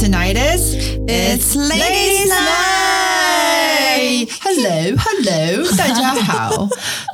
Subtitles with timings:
[0.00, 0.74] tonight is
[1.06, 4.30] It's Ladies' Night.
[4.40, 6.66] Hello, Hello， 大家好。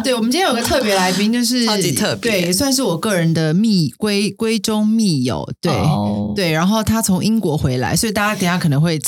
[0.05, 5.53] 对，我们今天有个特别来宾，就是超级特别对，也算是我个人的密闺闺中密友。
[5.61, 9.01] 对、哦对，然后他从英国回来，所以大家等下可能会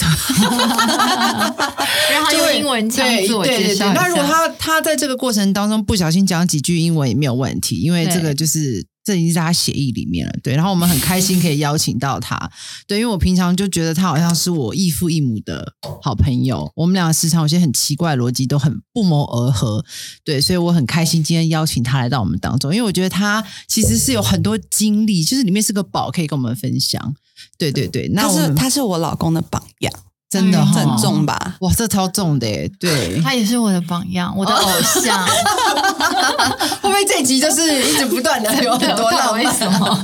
[2.11, 3.47] 让 他用英文腔对自我。
[3.47, 3.93] 介绍。
[3.93, 10.33] 那如果他他在这个过程当中不小心讲几句英文也没有问题，因为对这个就是这已经在他协议里面了。
[10.43, 12.39] 对，然后我们很开心可以邀请到他。
[12.87, 15.73] 对，因为我平常就觉得他好像是我异父异母的
[16.03, 19.83] 好朋友，我们俩时常有些很奇怪的逻辑都很不谋而合。
[20.23, 27.15] 对，所以我很开心今天邀请他来到我们当中，因为我觉得他其实是有很多经历，就是里面是个宝，可以跟我们分享。
[27.57, 29.93] 对对对，那他是他是我老公的榜样，
[30.31, 31.57] 真的哈很重吧？
[31.61, 32.71] 哇，这超重的耶！
[32.79, 35.27] 对， 他也是我的榜样，我的偶像。
[36.83, 39.45] 会不会这一集就是一直不断 的有很多浪漫？
[39.45, 40.03] 为什么？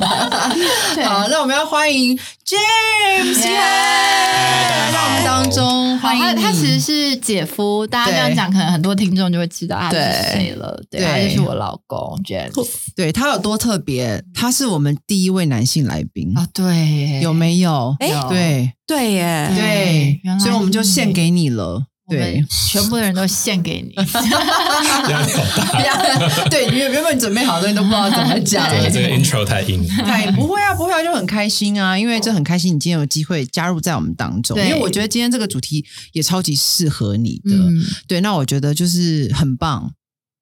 [0.94, 9.96] 对好，那我们要欢迎 James 耶来到我们当中，欢迎他他其实是姐夫，大家这样对讲，可能很多听众就会知道他是
[10.32, 10.80] 谁了。
[10.90, 12.52] 对，对他就是我老公 James
[12.96, 14.22] 对他有多特别？
[14.34, 17.94] 他是我们第一位男性来宾，啊，对，有没有？
[18.00, 21.86] 哎有对对耶，对所以我们就献给你了。
[22.06, 23.94] 对，全部的人都献给你。
[25.08, 26.48] 压力好大。
[26.50, 28.68] 对，原原本准备好的东西都不知道怎么讲。
[28.68, 29.82] 对，这个 intro 太硬。
[29.88, 39.90] 太不会啊，不会啊，就很开心啊，因为这很开心，你今天有机会加入在我们当中，因对为我觉得今天这个主题也超级适合你的，嗯，对，那我觉得就是很棒，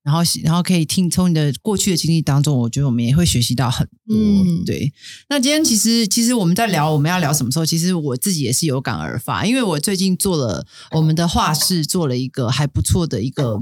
[0.03, 4.17] 然后然后可以听从你的过去的经历当中，我觉得我们也会学习到很多。
[4.17, 4.93] 嗯对，
[5.29, 13.61] 那今天其实其实我们在聊我们要聊什么时候，其实我自己也是有感而发，因为我最近做了我们的画室做了一个还不错的一个。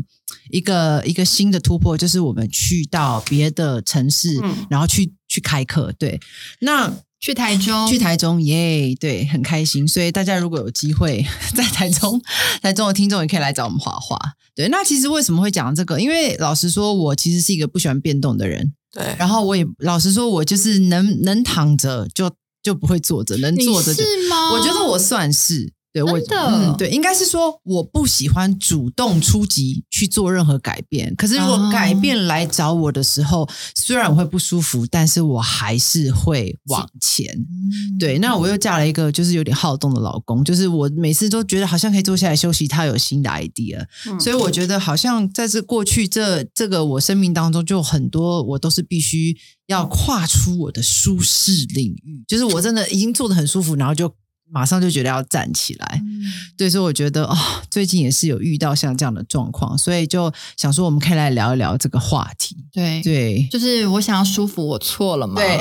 [0.50, 5.92] 一个一个新的突破，就是我们去到别的城市，嗯然后去去开课。
[5.98, 6.20] 对，
[6.60, 9.86] 那去台中，去台中耶对，很开心。
[9.86, 12.20] 所以大家如果有机会 在台中，
[12.62, 14.18] 台中的听众也可以来找我们画画。
[14.54, 15.98] 对，那其实为什么会讲这个？
[16.00, 22.30] 因为老实说，我其实是一个不喜欢变动的人，对，然后我也老实说，我就是能能躺着就
[22.62, 24.52] 就不会坐着，能坐着就是吗？
[24.52, 25.72] 我觉得我算是。
[25.92, 31.14] 对我嗯，对，应该是说我不喜欢主动出击去做任何改变。
[31.16, 31.70] 可是如果哦。
[31.72, 37.26] 改变来找我的时候，虽然我会不舒服，但是我还是会往前。
[37.34, 44.18] 嗯对，那我又嫁了一个就是有点好动的老公，就是我每次都觉得好像可以坐下来休息，他有新的 idea，、嗯。
[44.20, 49.36] 所以我觉得好像在这过去这这个我生命当中，就很多我都是必须
[49.66, 54.12] 要跨出我的舒适领域，就是我真的已经做的很舒服，然后就
[54.52, 56.00] 马上就觉得要站起来。
[56.02, 56.20] 嗯
[56.56, 57.36] 对，所以我觉得哦，
[57.70, 62.56] 最近也是有遇到像这样的状况，所以就想说我们可以来聊一聊这个话题。
[62.72, 65.40] 对，对，就是我想要舒服，我错了嘛？
[65.40, 65.58] 对，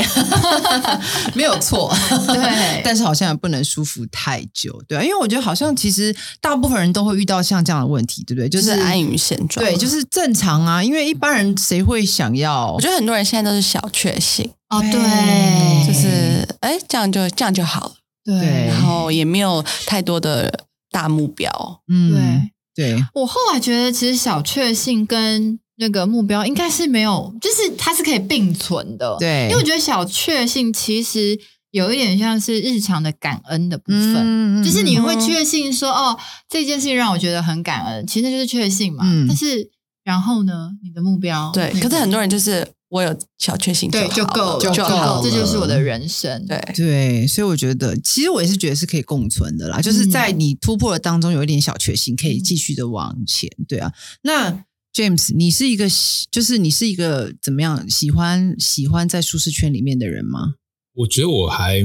[1.33, 1.89] 没有错，
[2.27, 8.49] 对但是好像也不能舒服太久，对啊，因为我觉得好像其实大部分人都会遇到像这样的问题，对不对？
[8.49, 9.65] 就就是是安于现状。
[9.65, 12.73] 对，就是正常啊，因为一般人谁会想要？
[12.73, 17.91] 我觉得很多人现在都是小确幸，哦，对对，就是哎，这样就这样就好了，
[18.23, 21.81] 对对然后也没有太多的大目标。
[21.87, 22.51] 嗯，对。
[22.75, 29.17] 对，我后来觉得，其实小确幸跟那个目标应该是没有，就是它是可以并存的。
[29.19, 31.37] 对因为我觉得小确幸其实
[31.71, 34.15] 有一点像是日常的感恩的部分。
[34.15, 39.03] 嗯就是你会嗯确信说，哦，这件事情让我觉得很感恩，其实就是确信嘛。
[39.05, 39.69] 嗯但是
[40.05, 46.45] 然后呢，你的目标对，那个可是很多人就是我有小确幸对就够了，就够了这就是我的人生。
[46.47, 53.49] 对，对，所以我觉得，其实我也是觉得是可以共存的啦，就是在你突破的当中有一点小确幸，可以继续的往前。
[53.67, 60.55] 对啊，那 James，你是一个喜就是你是一个怎么样喜欢喜欢在舒适圈里面的人吗？
[60.95, 61.83] 我觉得我还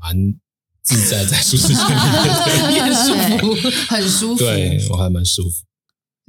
[0.00, 0.34] 蛮
[0.82, 4.38] 自在在舒适圈里面你很，舒服，很舒服。
[4.38, 5.67] 对我还蛮舒服。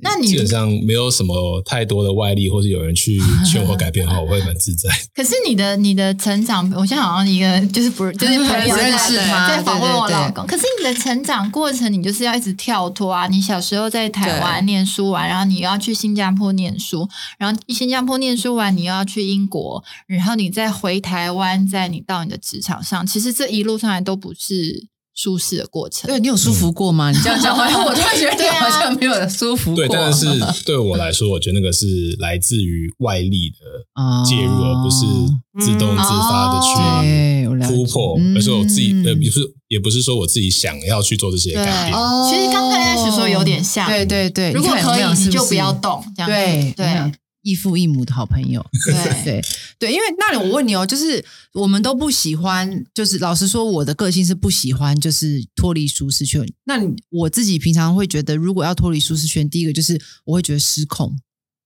[0.01, 3.19] 那你基本上没有什么太多的外力，或者有人去
[3.49, 4.89] 劝我改变的话，我会蛮自在。
[5.13, 10.45] 可是你的你的成长，我现在好像一个就是不就是朋友不认识在他在访问我老公。
[10.45, 13.27] 可是你的成长过程，你就是要一直跳脱啊！
[13.27, 17.07] 你小时候在台湾念书完，然后你要去新加坡念书，
[17.37, 24.87] 然后新加坡念书完，你又要去英国，然后你再回台湾，在你到你的职场上，其实这一路上来都不是
[25.21, 26.07] 舒适的过程。
[26.07, 27.11] 对你有舒服过吗？
[27.11, 29.85] 你这样讲话， 我突然觉得好像没有舒服过。
[29.85, 30.25] 对，但是
[30.65, 35.05] 对我来说，我觉得那个是来自于外力的哦介入，而不是
[35.65, 41.93] 自动自发的去突破，嗯而是我自己呃，也不是也不是说我自己想要去做这些改变。
[41.99, 46.73] 哦其实刚开始说有点像对对对，如果可以，你就不要动，这样对。
[47.49, 48.65] 异父异母的好朋友。
[48.85, 49.41] 对对
[49.79, 51.23] 对，因为那里我问你哦，就是
[51.53, 56.45] 我们都不喜欢，就是老实说，我的个性是不喜欢，就是脱离舒适圈。
[56.65, 61.15] 那你我自己平常会觉得，如果要脱离舒适圈，第一个就是我会觉得失控，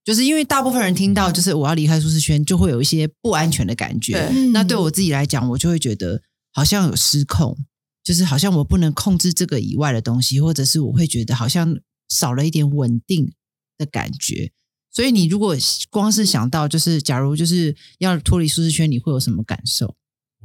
[0.05, 4.13] 就是因为大部分人听到就是我要离开舒适圈，就会有一些不安全的感觉。
[4.13, 6.21] 对那对我自己来讲，我就会觉得
[6.53, 7.57] 好像有失控，
[8.03, 11.77] 就是好像我不能控制这个以外的东西，或者是我会觉得好像
[12.09, 13.33] 少了一点稳定
[13.77, 14.51] 的感觉。
[14.93, 15.55] 所以你如果
[15.89, 19.95] 光是想到就是假如就是要脱离舒适圈，你会有什么感受？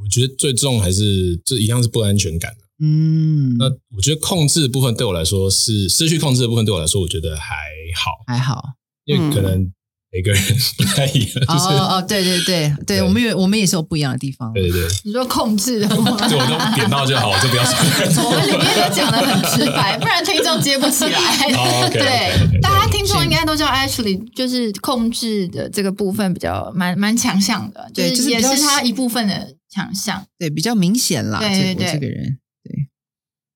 [0.00, 2.56] 我觉得最重还是这一样是不安全感。
[2.80, 3.66] 嗯，那
[3.96, 8.62] 我觉得控制的部分对我来说是失去控制的部分对我来说，我觉得还好，还好。
[9.04, 9.72] 因为可能
[10.10, 10.42] 每个人
[10.78, 14.50] 不太一样，哦就是哦哦，对对对对，我们有我们也是有不一样的地方。
[14.54, 16.16] 对对对，你说控制的吗？
[16.26, 18.24] 就我都点到就好，我就不要说。
[18.24, 21.90] 我们里面都讲的很直白，不然听众接不起来。
[21.90, 30.24] 对，大家听众应该都知道 Ashley 就是控制的这个部分比较蛮蛮强项的，对就是也是他一部分的强项。
[30.38, 31.38] 对，比较明显啦。
[31.38, 32.88] 对对对这个人，对，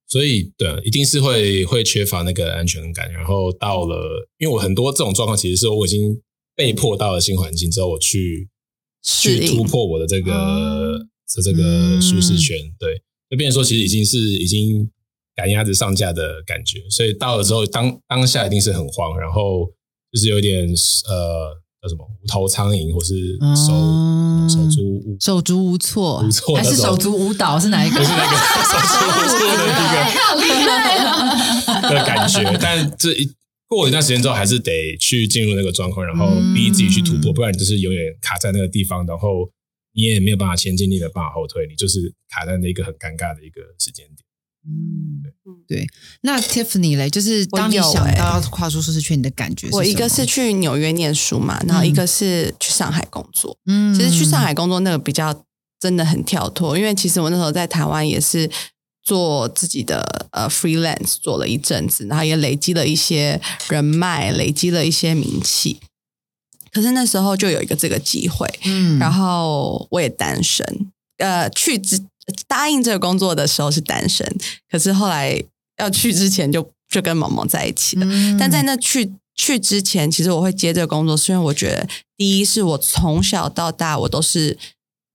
[0.06, 3.10] 所以对，一定是会会缺乏那个安全感。
[3.10, 6.20] 然后到了，因为我很多这种状况，其实是我已经
[6.54, 8.49] 被迫到了新环境之后，我去
[9.02, 10.99] 去突破我的这个哦
[11.37, 12.56] 的这个舒适圈。
[12.78, 14.90] 对，就变成说，其实已经是已经
[15.34, 16.81] 赶鸭子上架的感觉。
[16.90, 19.66] 所以到了之后，当当下一定是很慌，然后
[20.12, 20.69] 就是有点
[21.08, 27.96] 呃叫什么无头苍蝇，或是手、哦手足无手足无措，无措还是手足舞蹈是哪一个？
[27.96, 29.96] 不是那个手足无措的那个。
[30.20, 31.81] 好厉害啊！
[31.81, 33.31] 的感觉，但这一
[33.76, 39.50] 过一段时间之后，还是得去进入那个状况，然后嗯逼自己去突破，不然你就是永远卡在那个地方，然后
[39.94, 44.16] 你也没有办法前进，你也没有办法后退，你就是卡在那个很尴尬的一个时间点。
[44.64, 45.22] 嗯，
[45.66, 45.84] 对。
[46.20, 53.58] 那 Tiffany 嘞，就是当你想到要跨出舒适圈，你的感觉是我一个是去纽约念书嘛，然后一个是去上海工作。
[53.66, 55.44] 嗯其实去上海工作那个比较
[55.80, 58.48] 真的很跳脱，因为其实我那时候在台湾也是
[59.02, 65.81] 做自己的呃 freelance 做了一阵子，然后也累积了一些人脉，累积了一些名气。
[66.72, 70.64] 可是那时候就有一个这个机会，嗯然后我也单身。
[71.19, 72.00] 呃，去之
[72.46, 74.26] 答应这个工作的时候是单身，
[74.70, 75.43] 可是后来
[75.76, 78.06] 要去之前就就跟毛毛在一起了。
[78.08, 84.56] 嗯但在那去去之前，其实我会接这个工作，是因为我觉得第一是我从小到大我都是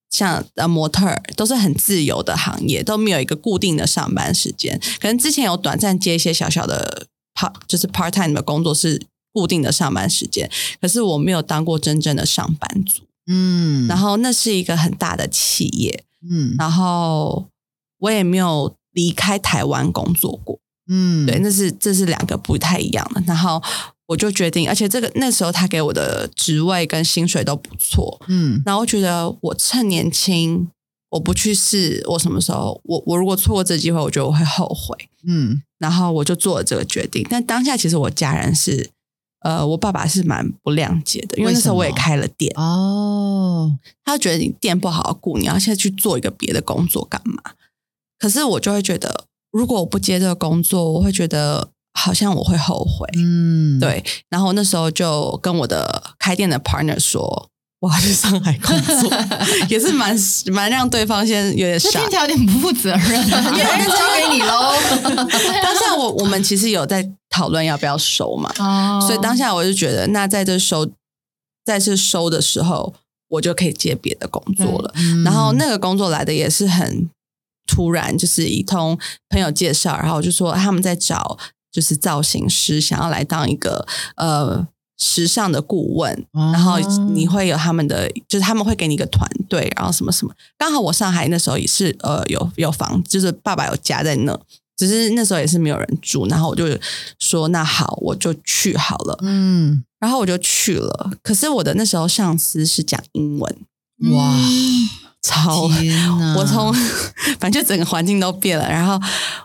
[0.09, 4.79] 像呃模特儿，都是很自由的行业，都没有一个固定的上班时间。
[4.99, 9.01] 可能之前有短暂接一些小小的 part，就是 part time 的工作是
[9.33, 10.49] 固定的上班时间，
[10.81, 13.03] 可是我没有当过真正的上班族。
[13.29, 17.45] 嗯，然后那是一个很大的企业，嗯然后
[17.99, 20.57] 我也没有离开台湾工作过。
[20.89, 23.21] 嗯，对，那是这是两个不太一样的。
[23.27, 23.61] 然后
[24.07, 30.67] 我就决定，而且这个那时候他给我的职位跟薪水都不错，嗯然后我觉得我趁年轻，
[31.09, 34.97] 我不去试，我什么时候我我如果错过这机会，我觉得我会后悔。
[35.27, 37.25] 嗯然后我就做了这个决定。
[37.29, 38.89] 但当下其实我家人是，
[39.41, 47.51] 呃，我爸爸是蛮不谅解的，因为那时候我也开了店，哦，他觉得你店不好好顾，你要现在去做一个别的工作干嘛？
[48.17, 53.07] 可是我就会觉得，如果我不接这个工作，我会觉得好像我会后悔。
[53.17, 59.11] 嗯，对，然后那时候就跟我的开店的 partner 说，我要去上海工作，
[59.67, 60.15] 也是蛮
[60.51, 62.15] 蛮让对方先有点傻这听起。
[62.15, 64.73] 来有点不负责任啊， 因为交给你喽。
[65.63, 70.87] 当下我我们其实有在讨论要不要收嘛，哦所以当下我就觉得，那在这收
[71.65, 72.93] 在这收的时候，
[73.29, 74.91] 我就可以接别的工作了。
[74.95, 77.09] 嗯然后那个工作来的也是很
[77.67, 78.97] 突然，就是一通
[79.29, 81.37] 朋友介绍，然后我就说他们在找
[81.77, 84.67] 就是造型师，想要来当一个呃
[84.97, 86.79] 时尚的顾问，哦然后
[87.13, 90.33] 你会有他们的，就是他们会给你一个团队，然后什么什么。
[90.57, 94.35] 刚好我上海那时候也是呃有有房，就是爸爸有家在那。
[94.75, 96.65] 只是那时候也是没有人住，然后我就
[97.19, 99.15] 说那好，我就去好了。
[99.21, 103.55] 嗯，然后我就去了，可是我的那时候上司是讲英文，
[104.11, 104.35] 哇，
[105.27, 105.69] 超！
[106.37, 106.73] 我从
[107.39, 108.99] 反正就整个环境都变了，然后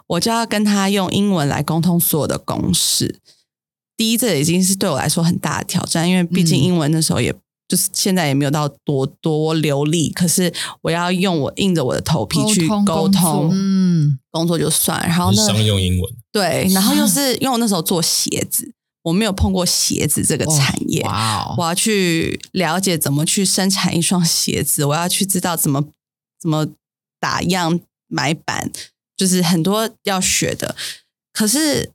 [0.06, 3.18] 我就要跟他用英文来沟通所有的公式。
[3.96, 6.62] 第一，这已经是对我来说很大的挑战，因为毕竟嗯。
[6.62, 7.32] 英文那时候也、
[7.68, 14.18] 就是现在也没有到多多流利，可是我要用我硬着我的头皮去沟通沟通嗯。
[14.30, 25.84] 工作就算，然后呢，商用英文，对，然后又 是因为我那时候做鞋子，我没有碰过鞋子这个产业，哇哦，我要去了解怎么去生产一双鞋子，我要去知道怎么
[26.40, 26.68] 怎么
[27.18, 28.70] 打样、买版，
[29.16, 30.76] 就是很多要学的。
[31.32, 31.90] 可是，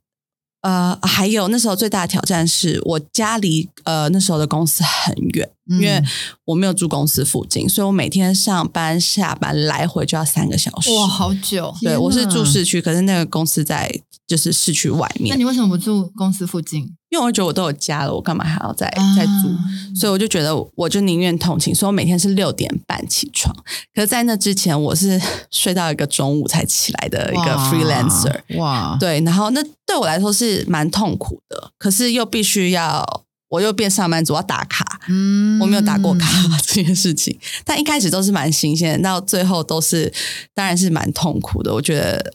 [0.60, 6.02] 呃，还有那时候最大的挑战是我家离呃那时候的公司很远，嗯因为
[6.44, 10.90] 我没有住公司附近，所以我每天上班下班来回就要三个小时。
[10.90, 11.74] 哇，好久。
[11.80, 16.96] 对，我是住市区，可是那个公司在就是市区外面那，你为什么不住公司附近？
[17.10, 18.86] 因为我觉得我都有家了，我干嘛还要再
[19.16, 19.48] 再租？
[19.48, 19.58] 啊
[19.98, 23.52] 所以我就觉得，我就宁愿通勤，所以我每天是六点半起床。
[23.92, 28.58] 可是，在那之前，我是 睡到一个中午才起来的一个 freelancer。
[28.58, 35.00] 哇，对，然后那对我来说是蛮痛苦的，可是又必须要，我又变上班族，要打卡。
[35.08, 36.28] 嗯我没有打过卡
[36.62, 40.12] 这件事情，但一开始都是蛮新鲜的，到最后都是
[40.54, 41.74] 当然是蛮痛苦的。
[41.74, 42.34] 我觉得，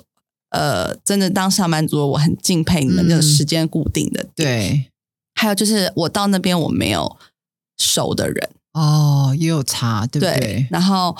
[0.53, 4.89] 呃，真的当上班族，我很敬佩你们这时间固定的。，对
[5.33, 7.17] 还有就是我到那边我没有
[7.77, 10.67] 熟的人，哦，也有差，对不对，对？
[10.69, 11.17] 然后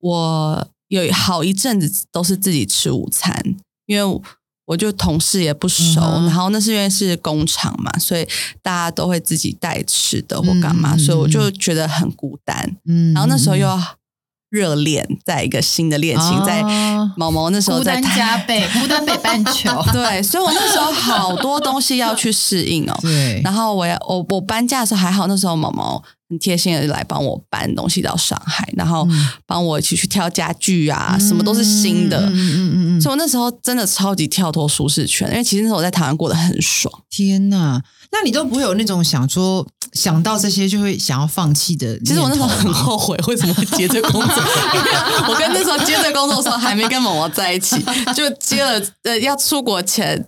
[0.00, 4.20] 我有好一阵子都是自己吃午餐，因为
[4.66, 8.28] 我就同事也不熟，嗯然后那是因为是工厂嘛，所以
[8.62, 12.76] 大家都会自己带吃的或干嘛，嗯所以我就觉得很孤单。
[12.84, 13.66] 嗯然后那时候又
[14.54, 18.14] 热恋，在一个新的恋情，在哦毛毛那时候在台。
[18.16, 19.68] 加倍， 孤单北半球。
[19.92, 22.96] 对，所以我那时候好多东西要去适应哦。
[23.02, 32.20] 对，然后我要我我搬家的时候还好，那时候毛毛很贴心的来帮我搬东西到上海，然后嗯帮我一起去挑家具啊，什么都是新的。
[32.20, 36.92] 嗯嗯嗯所以我那时候真的超级跳脱舒适圈，因为其实那时候我在台湾过得很爽。
[37.10, 37.80] 天呐，
[38.12, 41.98] 那你都不会有那种想说想到这些就会想要放弃的？
[42.00, 44.42] 其实我那时候很后悔，为什么会接这工作？
[45.28, 47.82] 我跟那时候接这工作的时候还没跟毛毛在一起，
[48.14, 50.26] 就接了呃要出国前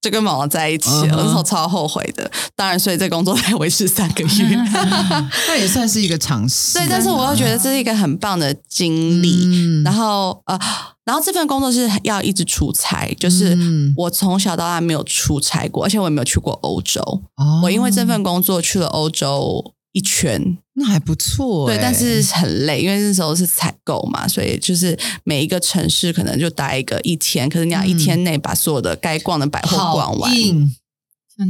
[0.00, 2.30] 就跟毛毛在一起了，那时候超后悔的。
[2.54, 4.56] 当然，所以这工作才维持三个月。
[5.48, 6.78] 那也算是一个尝试。
[6.78, 9.46] 对，但是我又觉得这是一个很棒的经历。
[9.46, 10.58] 嗯然后呃，
[11.04, 13.92] 然后这份工作是要一直出差，就是嗯。
[13.96, 17.00] 我从小到大没有出差过，而且我也没有去过欧洲。
[17.36, 17.60] 哦。
[17.64, 21.68] 我因为这份工作去了欧洲一圈，那还不错。
[21.68, 30.32] 欸，对，但是很累，因为那时候是采购嘛，所以就是每一个城市可能就待一个一天，可是你要一天内把所有的该逛的百货逛完。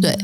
[0.00, 0.16] 对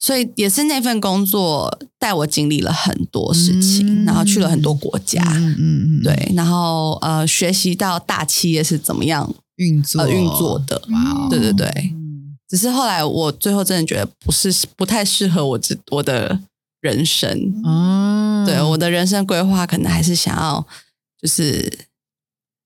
[0.00, 4.04] 所以也是那份工作带我经历了很多事情，嗯。
[4.06, 11.68] 然后去了很多国家，嗯嗯嗯，对，然后呃学习到大企业是怎么样运作呃运作的，哇哦，对对对。
[11.94, 12.36] 嗯。
[12.48, 16.40] 只是后来我最后真的觉得不是不太适合我这我的
[16.80, 17.30] 人生，
[17.62, 20.66] 哦，对我的人生规划可能还是想要
[21.22, 21.72] 就是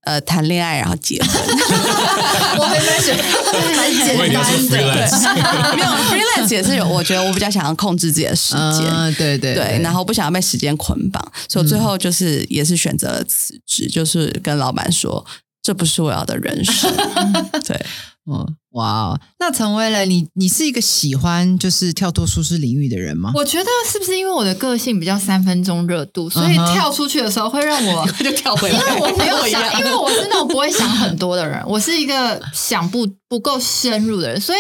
[0.05, 1.31] 呃谈恋爱然后结婚，
[2.59, 4.35] 我原本选很简单的。
[5.77, 8.87] 没有 freelance 也是有，我觉得我比较想要控制自己的时间。
[8.89, 15.25] 嗯，对对对，然后不想要被时间捆绑，所以最嗯后就是也是选择了辞职，就是跟老板说
[15.63, 16.93] 这不是我要的人生。
[17.65, 17.87] 对，
[18.27, 23.31] 嗯，哇哦，那成为了你，你是一个喜欢就是跳脱舒适领域的人吗？
[23.35, 34.59] 我觉得是不是因为我的个性比较三分钟热度，所以跳出去的时候会让我 就跳回来，因为我没有想， 因为我是那种不会想很多的人，我是一个想不不够深入的人，所以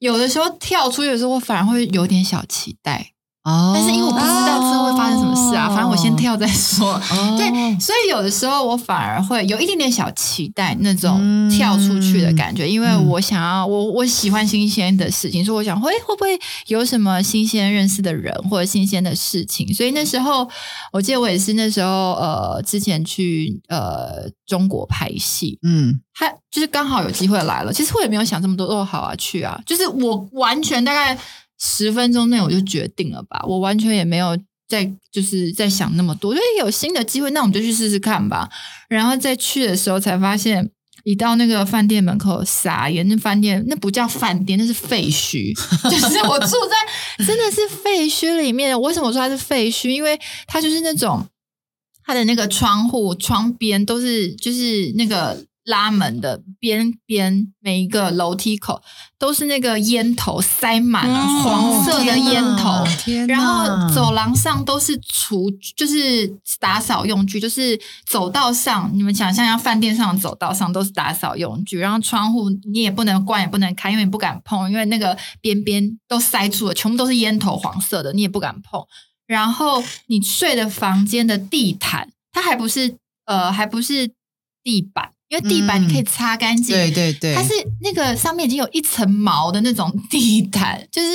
[0.00, 3.13] 有的时候跳出去的时候，我反而会有点小期待。
[3.44, 6.14] 哦但是因为我不知道之后会发生什么事啊，反正我先。
[6.14, 6.94] 跳再说。
[6.94, 19.74] 哦 对，所以有的时候我反而会有一点点小期待那种嗯跳出去的感觉，因为嗯我想要我我喜欢新鲜的事情，所以我想会会不会有什么新鲜认识的人或者新鲜的事情。
[19.74, 20.48] 所以那时候
[20.92, 27.72] 我记得我也是那时候呃之前去呃中国拍戏，嗯他就是刚好有机会来了。
[27.72, 31.18] 其实我也没有想这么多，哦，好啊，去啊，就是我完全大概
[31.64, 38.48] 十分钟内我就决定了吧，我完全也没有在就是在想那么多，因为有新的机会，那我们就去试试看吧。
[38.88, 40.70] 然后在去的时候才发现。
[41.06, 43.06] 一到那个饭店门口，傻眼！
[43.08, 45.54] 那饭店那不叫饭店，那是废墟。
[45.90, 48.80] 就是我住在真的是废墟里面。
[48.80, 49.90] 为什么说它是废墟？
[49.90, 51.26] 因为它就是那种
[52.06, 58.82] 它的那个窗户窗边都是就是那个拉门的边边，每一个楼梯口
[59.18, 62.84] 都是那个烟头塞满了、嗯黄色的烟头。
[63.26, 66.26] 然后走廊上都是厨，就是
[66.60, 78.82] 打扫用具，就是走道上，你们想象一下，饭店上的走道上都是打扫用具，然后窗户你也不能关，也不能开，因为你不敢碰，因为那个边边都塞住了，全部都是烟头，黄色的，你也不敢碰。
[79.26, 84.12] 然后你睡的房间的地毯，它还不是呃，还不是
[84.62, 85.13] 地板。
[85.38, 86.74] 因因为地板你可以擦干净。
[86.74, 87.50] 对对对，它是
[87.82, 91.08] 那个上面已经有一层毛的那种地毯，就是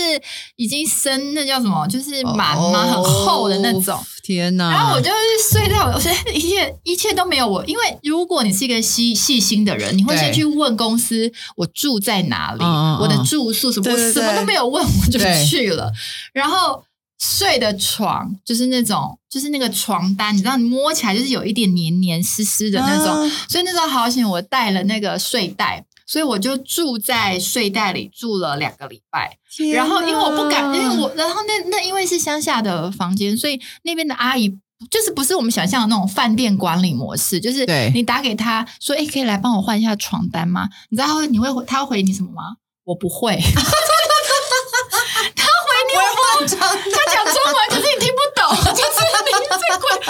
[0.56, 3.96] 已经生那叫什么，就是螨嘛，很厚的那种。
[3.96, 4.70] 哦天哪！
[4.70, 15.92] 然后我就是睡在我，我觉得一切一切都没有我，因为如果你是一个细细心的人，你会先去问公司我住在哪里，我的住宿什么，我什么都没有问，我就去了。
[16.32, 16.84] 然后
[17.20, 25.86] 睡的床就是那种，就是那个床单，你知道，你摸起来就是有一点黏黏湿湿的那种，啊所以那时候好险，我带了那个睡袋。
[26.08, 29.38] 所以我就住在睡袋里住了两个礼拜，
[29.76, 34.50] 然后因为我不敢，因为我然后那那因为是乡下的房间，所以那边的阿姨
[34.90, 40.68] 就是不是我们想象的那种饭店管理模式，就是对你打给他说，哎，可以来帮我换一下床单吗？
[40.90, 42.56] 你知道你会回他会回你什么吗？
[42.86, 43.40] 我不会。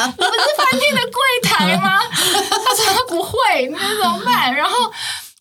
[0.07, 1.99] 不是饭店的柜台吗？
[2.09, 4.53] 他说他不会，那怎么办？
[4.53, 4.75] 然后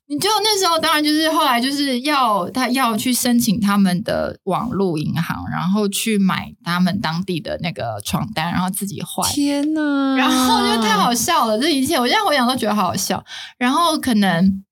[0.06, 9.30] 你就那时候当然就是后来就是要他要去申请他们的网络银行，然后去买他们当地的那个床单，然后自己换。
[9.30, 10.16] 天哪！
[10.16, 13.22] 然后就太好笑了，这一切我现在回想都觉得好好笑。
[13.58, 14.64] 然后可能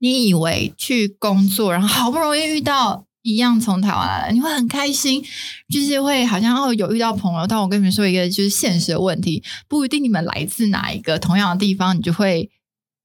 [0.00, 5.20] 你以为去工作，然后好不容易遇到一样从台湾来的，你会很开心，
[5.68, 7.44] 就是会好像哦有遇到朋友。
[7.48, 12.48] 但我跟你们说一个就是现实的问题，不一定你们来自哪一个同样的地方，你就会。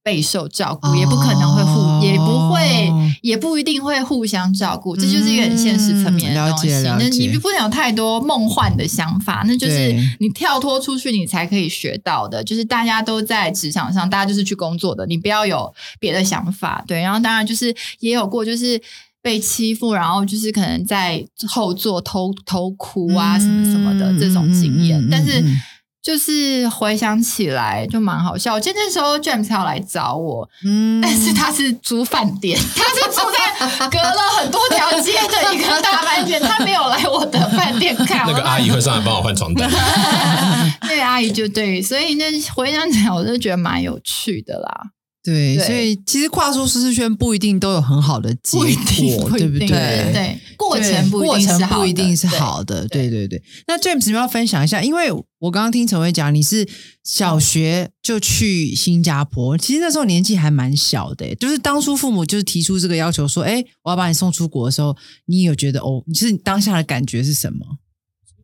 [0.02, 6.70] 备受照顾，也不可能会互，哦也不会，也不一定会互相照顾，这就是一个很现实层面的东西。
[6.70, 12.42] 那你解不能有太多梦幻的想法，那就是你跳脱出去，你才可以学到的。
[12.42, 16.84] 就是大家都在职场上，大家就是去工作的，你不要有别的想法。
[16.88, 18.82] 对，然后当然就是也有过，就是
[19.22, 25.00] 被欺负，然后就是可能在后座偷偷哭啊，什么什么的这种经验。
[25.00, 25.58] 嗯嗯嗯嗯但是嗯
[26.02, 28.54] 就是回想起来就蛮好笑。
[28.54, 38.26] 我记得那时候 James 要来找我，嗯但是他是租饭店，他是住在隔了很多条街的一个大饭店，他没有来我的饭店看。
[38.26, 39.70] 那个阿姨会上来帮我换床单。
[40.84, 44.92] 那个阿姨就对，所以那回想起来，我就觉得蛮有趣的啦。
[45.22, 49.68] 对，对所以其实跨出舒适圈不一定都有很好的结不一定，果，不一定对不对？
[49.68, 53.44] 对对，过程不一过程定是好的不一定是对好的，对对对对。
[53.68, 54.82] 那 James，你要不要分享一下？
[54.82, 56.68] 因为我刚刚听陈伟讲，你是
[57.04, 67.60] 小学就去新加坡，其实那时候年纪还蛮小的，就是当初父母就是提出这个要求说，哎，我要把你送出国的时候，你有觉得哦，就是你当下的感觉是什么？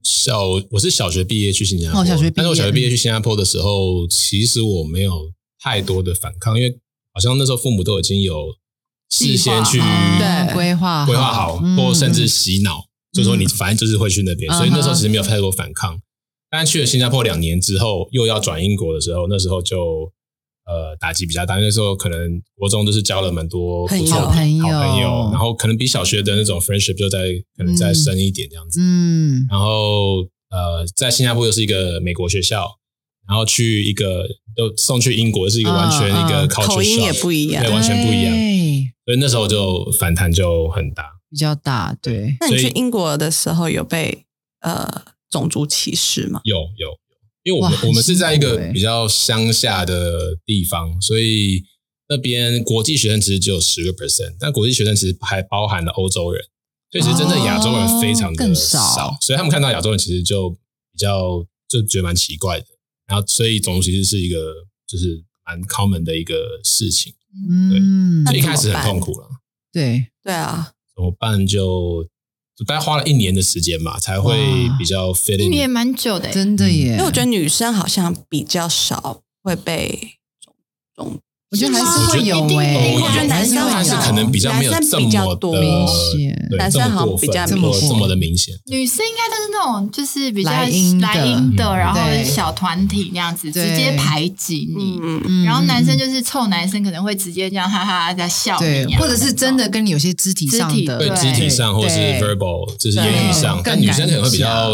[0.03, 5.31] 小我是小学毕业去新加坡，哦小学毕业但是我小学毕业去新加坡的时候，其实我没有
[5.65, 6.77] 太多的反抗，因为
[7.11, 8.53] 好像那时候父母都已经有
[9.09, 9.79] 事先去
[10.53, 15.99] 规划规划好，嗯或甚至洗脑，就说你反正就是会去那边，嗯所以那时候其实没有太多反抗。
[16.51, 20.11] 但去了新加坡两年之后，又要转英国的时候，那时候就
[20.67, 21.55] 呃打击比较大。
[21.55, 28.79] 那时候可能国中就是交了蛮多朋友不错的好朋友好朋友，然后可能比小学的那种 friendship 就再可能再深一点这样子。
[28.79, 32.69] 嗯然后呃，在新加坡又是一个美国学校，
[33.27, 38.33] 然后去一个又送去英国是一个完全一个嗯嗯 culture 口音也不一样对，完全不一样。
[38.33, 41.11] 对所以那时候就反弹就很大。
[41.29, 44.25] 比较大，对，那你去英国的时候有被
[44.61, 46.39] 呃种族歧视吗？
[46.43, 46.97] 有有有，
[47.43, 51.63] 因为我们我们是在一个比较乡下的地方，所以
[52.07, 56.41] 那边国际学生其实只有十个 percent，但国际学生其实还包含了欧洲人，
[56.91, 62.65] 所以其实真正亚洲人非常的哦少所以他们看到亚洲人其实就比较就觉得蛮奇怪的。
[63.07, 67.13] 然后所以种族歧视是一个就是蛮 common 的一个事情，
[67.49, 69.27] 嗯，那所以一开始很痛苦了。
[69.71, 72.07] 对，对啊，怎么办就？
[72.57, 74.37] 就大概花了一年的时间吧，才会
[74.79, 75.51] 比较 fit 一 in。
[75.51, 80.55] 年蛮久的欸，真的耶，因为我觉得女生好像比较少会被种
[80.95, 88.53] 种，我觉得还是会有一定哎，哦我觉得男生还是好像可能比较没有男生这么比较多的明显男生好像比较没有这么的明显。
[88.65, 94.99] 女生应该都是那种就是比较来阴的然后小团体那样子，直接排挤你。
[95.45, 104.71] 然后男生嗯就是臭男生，可能会直接这样哈哈在笑你啊，或者是真的跟你有些肢体上的对对肢体上或是对 verbal，就是言语上，但女生可能会比较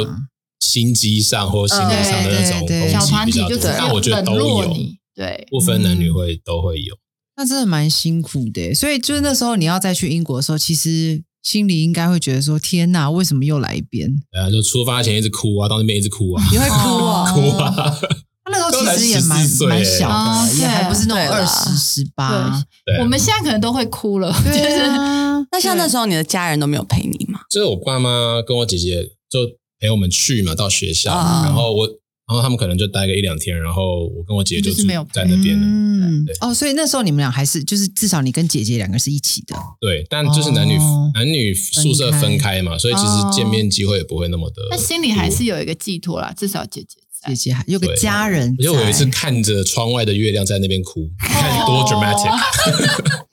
[0.62, 3.62] 心机上或心理上的那种对对对小攻击比较多团体就直。
[3.62, 4.76] 接但我觉得都有。
[5.16, 6.96] 对，不分男女会都会有。
[7.38, 8.74] 那真的蛮辛苦的。
[8.74, 14.14] 所以就是那时候你要再去英国的时候，其实心里应该会觉得说：天哪，为什么又来一遍？
[14.32, 18.00] 对啊，就出发前一直哭啊，到那边一直哭啊，你会哭啊， 哭啊。
[18.52, 22.62] 那时候其实也蛮都才14岁蛮小也还不是那种二十十八。
[23.00, 27.40] 我们现在可能都会哭了，就对是啊，那像那时候你的家人都没有陪你吗？
[27.50, 29.40] 就是我爸妈跟我姐姐就
[29.80, 31.88] 陪我们去嘛，到学校，啊然后我
[32.32, 35.68] 然后他们可能就待个一两天，然后我跟我姐就是没有在那边了。
[35.68, 44.62] 嗯对，哦，所以那时候你们俩还是就是至少你跟姐姐两个是一起的，对，但就是男女、哦男女宿舍分开嘛，所以其实见面机会也不会那么的。
[44.72, 47.50] 那心里还是有一个寄托啦，至少姐姐在姐。
[47.50, 48.64] 姐还有个家人在。
[48.64, 52.78] 而且我有一次看着窗外的月亮在那边哭，你看多 dramatic。
[52.78, 53.20] 真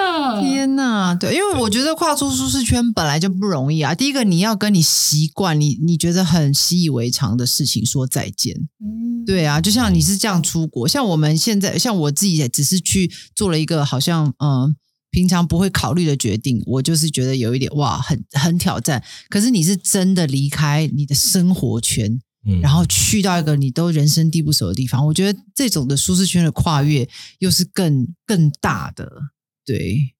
[0.00, 3.94] 的，天呐，对，因为我觉得跨出舒适圈本来就不容易啊。
[3.94, 8.54] 第一个，你要跟你习惯、你你觉得很习以为常的事情说再见。
[8.82, 14.74] 嗯，对啊，就像你是这样出国，像我们现在，像我自己也只是去做了一个好像嗯、呃
[15.12, 19.02] 平常不会考虑的决定，我就是觉得有一点哇，很很挑战。
[19.28, 27.08] 可是你是真的离开你的生活圈，嗯然后去到一个你都人生地不熟的地方，我觉得这种的舒适圈的跨越
[27.40, 29.10] 又是更更大的。
[29.70, 30.14] 对，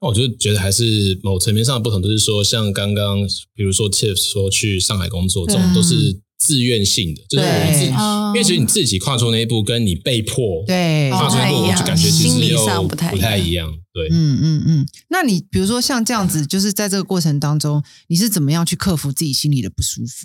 [0.00, 3.20] 那我就觉得还是某层面上的不同，就是说，像刚刚
[3.52, 13.78] 比如说 Tiff 说去上海工作，这种都是自愿性的，就是我们自己，因为其实你自己跨出那一步，跟你被迫对，跨出那一步，我就感觉其心理实又上不太一样一样。
[13.92, 14.86] 对，嗯嗯嗯。
[15.10, 20.24] 那你比如说像这样子，就是在这个过程当中，你是怎么样去克服自己心里的不舒服？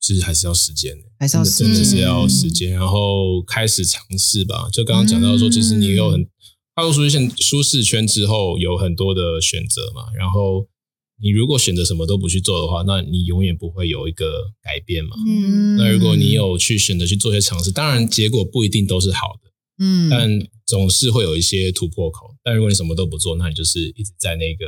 [0.00, 4.68] 其实还是要时间的，还是要真的是要时间，然后开始尝试吧。
[4.70, 6.26] 就刚刚讲到说，其实你有很
[6.74, 10.12] 跨入舒适圈舒适圈之后，有很多的选择嘛。
[10.18, 10.66] 然后
[11.20, 15.16] 你如果选择什么都不去做的话，那你永远不会有一个改变嘛。
[15.26, 20.28] 嗯，那如果你有去选择去做一些尝试，当然结果不一定都是好的，嗯，但
[20.66, 22.34] 总是会有一些突破口。
[22.42, 24.66] 但如果你什么都不做，那你就是一直在那个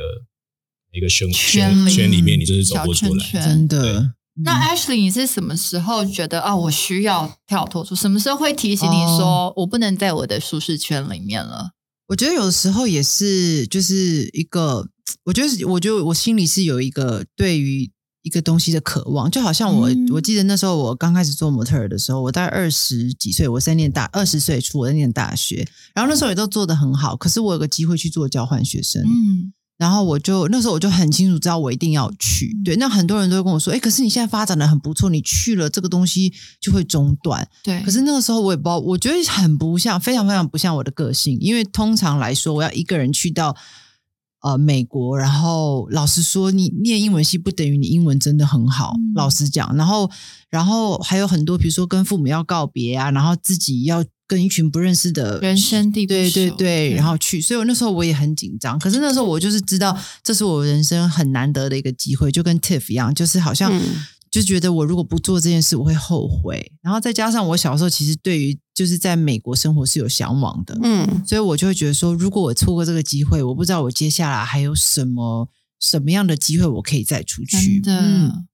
[0.93, 3.23] 那个圈圈圈里面，你就是走不出来。
[3.23, 3.99] 圈圈真的。
[3.99, 7.95] 嗯那 Ashley，你是什么时候觉得啊，我需要跳脱出？
[7.95, 11.71] 什么时候会提醒你说，我不能在我的舒适圈里面了？
[12.07, 14.87] 我觉得有时候也是，就是一个，
[15.25, 17.91] 我觉得，我觉得我心里是有一个对于
[18.23, 20.07] 一个东西的渴望，就好像我，嗯。
[20.11, 37.81] 我记得那时候我刚开始做模特儿的时候，我大概二十几岁，我在念大二十岁出我在念大学，然后那时候也都做得很好，可是我有个机会去做交换学生，嗯，然后我就那时候我就很清楚知道我一定要去，嗯对，那很多人都会跟我说，哎，可是你现在发展的很不错，你去了这个东西就会中断，对。
[37.83, 41.37] 可是那个时候我也不知道，我觉得很不像，非常非常不像我的个性。
[41.39, 43.55] 因为通常来说，我要一个人去到
[44.41, 49.75] 呃美国，然后老实说，你念英文系不等于你英文真的很好，嗯老实讲。
[49.75, 50.09] 然后，
[50.49, 57.41] 然后还有很多，比如说跟父母要告别啊，然后自己要跟一群不认识的人生地不对对对，对然后去。
[57.41, 58.77] 所以我那时候我也很紧张。
[58.77, 63.71] 可是那时候我就是知道，这是我人生很难得的一个机会，就跟 Tiff 一样，就是好像。
[63.73, 63.81] 嗯
[64.29, 66.69] 就觉得我如果不做这件事，我会后悔。
[66.81, 75.47] 然后再加上我小时候其实对于就是在美国生活是有向往的，嗯所以我就会觉得说，如果我错过这个机会，我不知道我接下来还有什么
[75.79, 77.79] 什么样的机会我可以再出去。
[77.79, 78.47] 真的，嗯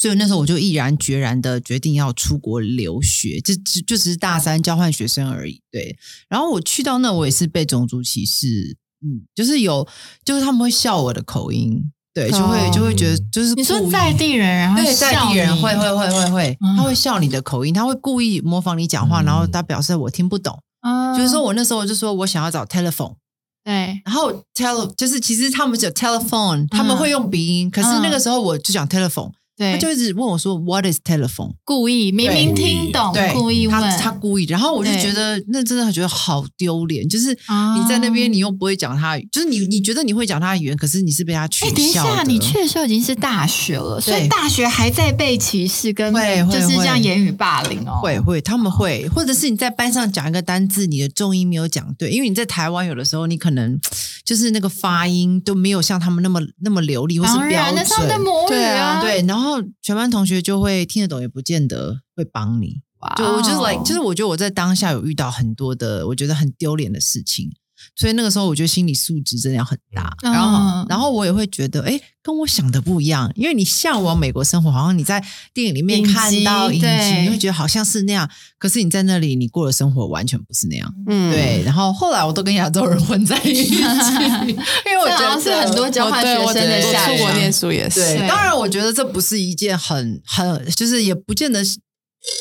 [0.00, 5.60] 所以那时候我就毅然决然的决定要出国留学，就只就只是大三交换学生而已。
[5.70, 5.94] 对，
[6.26, 9.86] 然后我去到那，我也是被种族歧视，嗯，就是有，
[10.24, 20.58] 就是他们会笑我的口音，对，就会、哦就会觉得就是你说在地人，然后对，在地人你会会会会会，嗯他会笑你的口音，他会故意模仿你讲话，嗯然后他表示我听不懂。
[20.80, 23.16] 嗯就是说我那时候就说我想要找 telephone，
[23.62, 31.52] 对，然后 tele 就是其实他们讲 telephone，他们会用鼻音，可是那个时候我就讲 telephone，对，他就一直问我说 what is telephone？
[31.64, 42.22] 故意明明听懂，故意问他他故意，然后我就觉得那真的觉得好丢脸，就是啊你在那边你又不会讲他，就是你你觉得你会讲他的语言，可是你是被他取哎，等一下，笑。
[42.22, 48.00] 你去的时候已经是大学了，所以大学还在被歧视，跟会会就是这样言语霸凌哦。
[48.02, 53.78] 会会，他们会，或者是你在班上讲一个单字，你的重音没有讲对，因为你在台湾有的时候你可能
[54.24, 57.74] 就是那个发音都没有像他们那么那么流利，或是标准。
[57.74, 59.49] 那是他们的母语对啊对，然后
[59.80, 62.82] 全班同学就会听得懂，也不见得会帮你。
[63.00, 67.50] 哇就我就是哦 like，就是我觉得我在当下有遇到很多的我觉得很丢脸的事情，
[67.96, 70.14] 所以那个时候我觉得心理素质真的要很大。
[70.22, 76.86] 嗯然后嗯，然后我也会觉得，哎，跟我想的不一样，因为你向往美国生活，好像你在电影里面看到影集，
[77.22, 80.94] 你会觉得好像是那样，可是你在那里你过的生活完全不是那样。
[81.06, 91.78] 嗯，对，然后后来我都跟亚洲人混在一起， 因为我觉得是很多交换学生的我下出国念书也是，对，当然我觉得这不是一件很很，就是也不见得是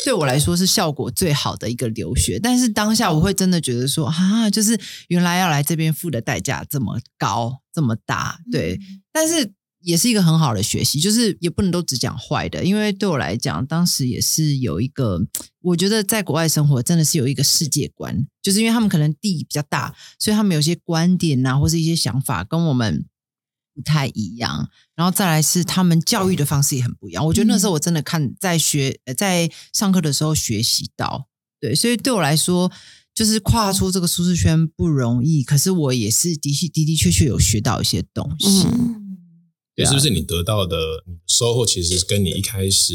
[0.04, 8.80] 对我来说是效果最好的一个留学，但是当下我会真的觉得说啊，就是原来要来这边付的代价这么高这么大，对，
[9.12, 9.54] 但是。
[9.82, 15.22] 也是一个很好的学习，就是也不能都只讲坏的，因为对我来讲，当时也是有一个，
[15.62, 23.06] 我觉得在国外生活真的是有一个世界观，就是因为他们可能地比较大，所以他们有些观点啊，或是一些想法跟我们
[23.80, 27.26] 不太一样，然后再来是他们教育的方式也很不一样。
[27.26, 31.30] 我觉得那时候我真的看在学呃在上课的时候学习到，
[31.62, 32.70] 对，所以对我来说，
[33.16, 38.68] 就是跨出这个舒适圈不容易，可是我也是的确的的确确有学到一些东西。
[38.68, 38.96] 嗯
[39.76, 40.76] 对，是不是你得到的
[41.26, 42.94] 收获，其实跟你一开始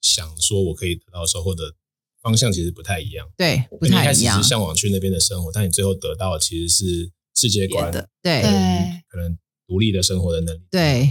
[0.00, 1.76] 想说我可以得到收获的
[2.20, 3.28] 方向其实不太一样。
[3.36, 4.48] 对，不你一太一样开始是。
[4.48, 8.50] 向往去那边的生活，但你最后得到的其实是世界观的对对
[9.08, 10.60] 可能独立的生活的能力。
[10.70, 11.10] 对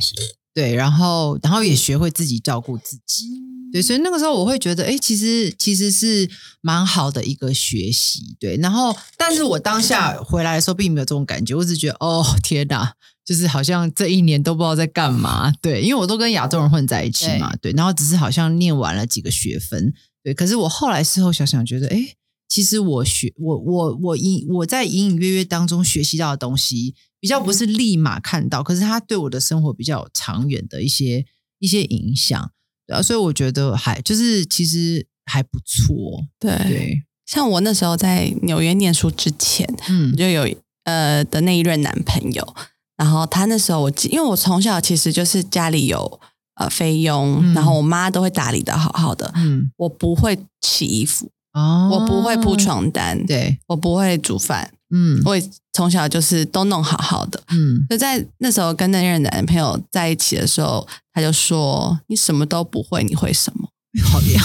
[0.53, 3.25] 对，然后然后也学会自己照顾自己。
[3.71, 6.29] 对，所以那个时候我会觉得，哎，其实其实是
[6.61, 8.37] 蛮好的一个学习。
[8.39, 12.93] 对，然后但是我当下回来的时候并没有这种感觉，我只觉得，哦天哪，
[13.25, 15.51] 就是好像这一年都不知道在干嘛。
[15.59, 19.91] 对，因为我都跟亚洲人混在一起嘛，对，然后只是好像念完了几个学分，
[20.23, 22.13] 对，可是我后来事后想想，觉得，哎，
[22.47, 31.25] 其实我学我我我隐我在隐隐约约当中学习到的东西，比较不是立马看到，可是它对我的生活比较有长远的一些
[31.59, 32.51] 一些影响，
[32.85, 40.11] 对啊，所以我觉得还就是其实还不错，对，对，像我那时候在纽约念书之前，嗯。
[40.11, 42.55] 我就有呃的那一任男朋友，
[42.97, 46.19] 然后他那时候我记，因为我从小其实就是家里有
[46.55, 57.41] 呃菲佣，嗯然后我妈都会打理的好好的，嗯我不会洗衣服，哦我不会铺，床单，对，我不会煮饭，嗯我也从小就是都弄好好的。
[57.49, 63.67] 嗯就在那时候跟那任男朋友在一起的时候，他就说：“你什么都不会，你会什么
[64.03, 64.41] 好呀，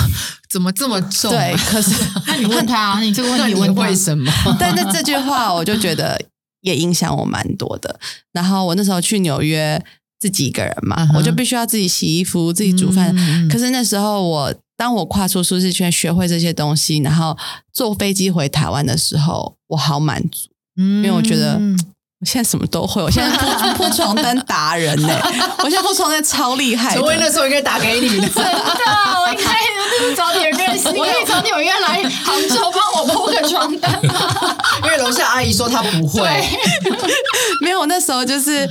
[0.51, 1.95] 怎么这么？”重、对，可是
[2.27, 4.31] 那你问他啊，你这个问题问为什么？
[4.59, 6.21] 但是这句话我就觉得
[6.63, 7.99] 也影响我蛮多的。
[8.33, 9.83] 然后我那时候去纽约
[10.19, 13.15] 自己一个人嘛我就必须要自己洗衣服、自己煮饭。
[13.49, 17.37] 可是那时候我当我跨出舒适圈，学会这些东西，然后
[17.73, 20.49] 坐飞机回台湾的时候，我好满足。
[20.77, 21.61] 因因为我觉得
[22.21, 25.09] 我现在什么都会，我现在铺铺床单达人呢、
[25.59, 27.01] 我现在铺床单超厉害的。
[27.01, 28.51] 陈威那时候应该打给你的，真的，
[29.21, 29.59] 我应该
[30.01, 34.57] 就是早点认识，你可以从纽约来杭州帮我铺个床单吗？
[34.85, 36.23] 因为楼下阿姨说她不会，
[37.63, 38.71] 没有，我那时候就是，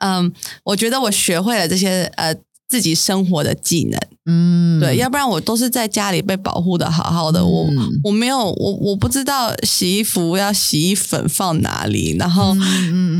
[0.00, 0.30] 嗯，
[0.64, 2.34] 我觉得我学会了这些呃
[2.70, 4.80] 自己生活的技能，嗯。
[4.80, 8.00] 对，要不然我都是在家里被保护的好好的，我嗯。
[8.04, 12.56] 我没有我我不知道洗衣服要洗衣粉放哪里，然后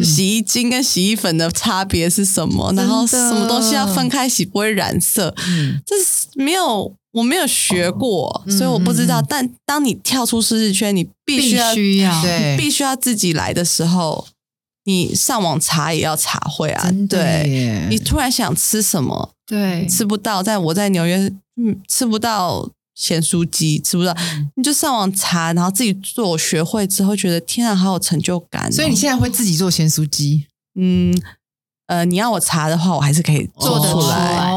[0.02, 5.80] 洗衣精跟洗衣粉的差别是什么，然后什么东西要分开洗不会染色，嗯。
[5.84, 9.20] 这是没有我没有学过，嗯所以我不知道。
[9.20, 12.22] 但当你跳出舒适圈，你必须要须要。
[12.22, 12.56] 对。
[12.56, 14.26] 必须要自己来的时候，
[14.84, 16.90] 你上网查也要查会啊。
[17.08, 19.86] 对，你突然想吃什么，对。
[19.88, 21.16] 吃不到，在我在纽约，
[21.56, 24.50] 嗯，吃不到咸酥鸡，吃不到，嗯。
[24.54, 31.12] 你就上网查，然后自己做，学会之后觉得天啊，好有成就感哦、所以你现在会自己做咸酥鸡，嗯
[31.88, 34.49] 呃，你要我查的话，我还是可以做得出出来。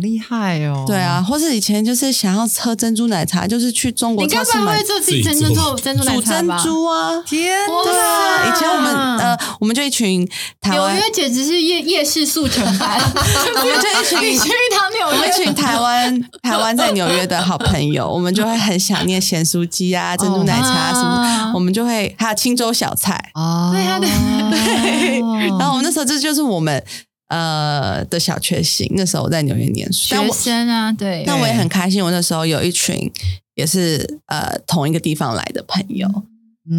[0.00, 6.48] 厉害哦，对啊，，或是以前就是想要喝珍珠奶茶，就是去中国你该不会超市买会做自己珍珠珍珠奶茶珍？
[6.62, 7.22] 珠啊。
[7.26, 10.28] 天哇对啊，以前我们呃，我们就一群
[10.60, 23.30] 台湾纽约简直是夜夜市速成班， 我们就一群 你去一趟纽我们一群，台湾台湾在纽约的好朋友，我们就会很想念咸酥鸡啊、珍珠奶茶啊什么我们就会还有青州小菜。
[23.34, 24.08] 哦，对啊对
[24.50, 25.36] 对，哦。
[25.58, 26.82] 然后我们那时候这就是我们
[27.30, 28.92] 呃的小确幸。
[28.94, 33.10] 那时候我在纽约念书，但学我生啊，对，但我也很开心，我那时候有一群
[33.54, 36.08] 也是呃同一个地方来的朋友。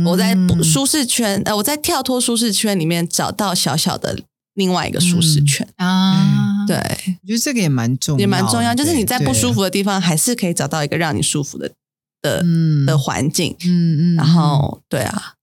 [0.05, 4.17] 我在不舒适圈，呃，我在跳脱舒适圈里面找到小小的
[4.53, 5.67] 另外一个舒适圈。
[5.75, 11.69] 啊，对，我觉得这个也蛮重要的，也蛮重要，就是你在不舒服服的地方，还是可以找到一个让你舒服的
[12.21, 12.85] 的、嗯。
[12.85, 13.57] 的环境。
[13.65, 15.33] 嗯嗯，然后，对啊，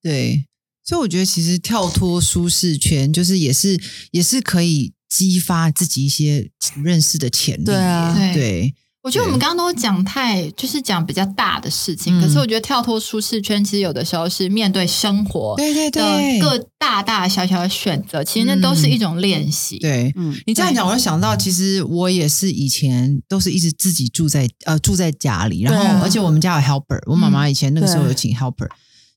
[0.00, 0.46] 对，
[0.88, 3.78] 所以我觉得其实跳脱舒适圈，就是也是
[4.10, 6.48] 也是可以激发自己一些
[6.82, 7.64] 认识的潜力耶。
[7.66, 19.78] 对啊对对，我觉得我们刚刚都讲太，就是讲比较大的事情，嗯可是我觉得跳脱舒适圈，其实有的时候是面对生活对对的对，各大大小小的选择，其实那都是一种练习。
[19.80, 20.10] 对。
[20.16, 28.66] 嗯，你这样讲，我就想到，其实我也是以前都是一直自己住在呃住在家里，然后、啊而且我们家有 helper，我妈妈以前那个时候有请 helper，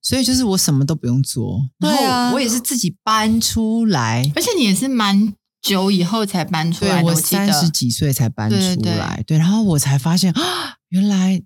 [0.02, 7.70] 所以就是我什么都不用做，然后我也是自己搬出来，而且你也是蛮久以后才搬出来我记三十。
[7.70, 10.42] 几岁才搬出对对来，对，然后我才发现啊，
[10.90, 11.42] 原来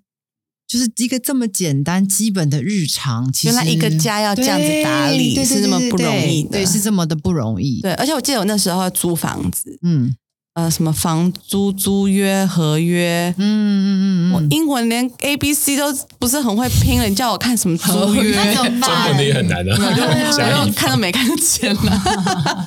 [0.66, 7.92] 就是一个这么简单基本的日常，其实原来一个家要这样子打理是这么不容易的对，是这么的不容易，对。
[7.92, 10.16] 而且我记得我那时候租房子，嗯
[10.56, 15.84] 呃什么房租租约合约，嗯嗯嗯嗯，我英文连 A B C 都
[16.18, 18.34] 不是很会拼了，你叫我看什么租约？
[18.34, 19.22] 那怎么中办文的？
[19.24, 22.66] 也很难啊， 我加一就看都没看见了。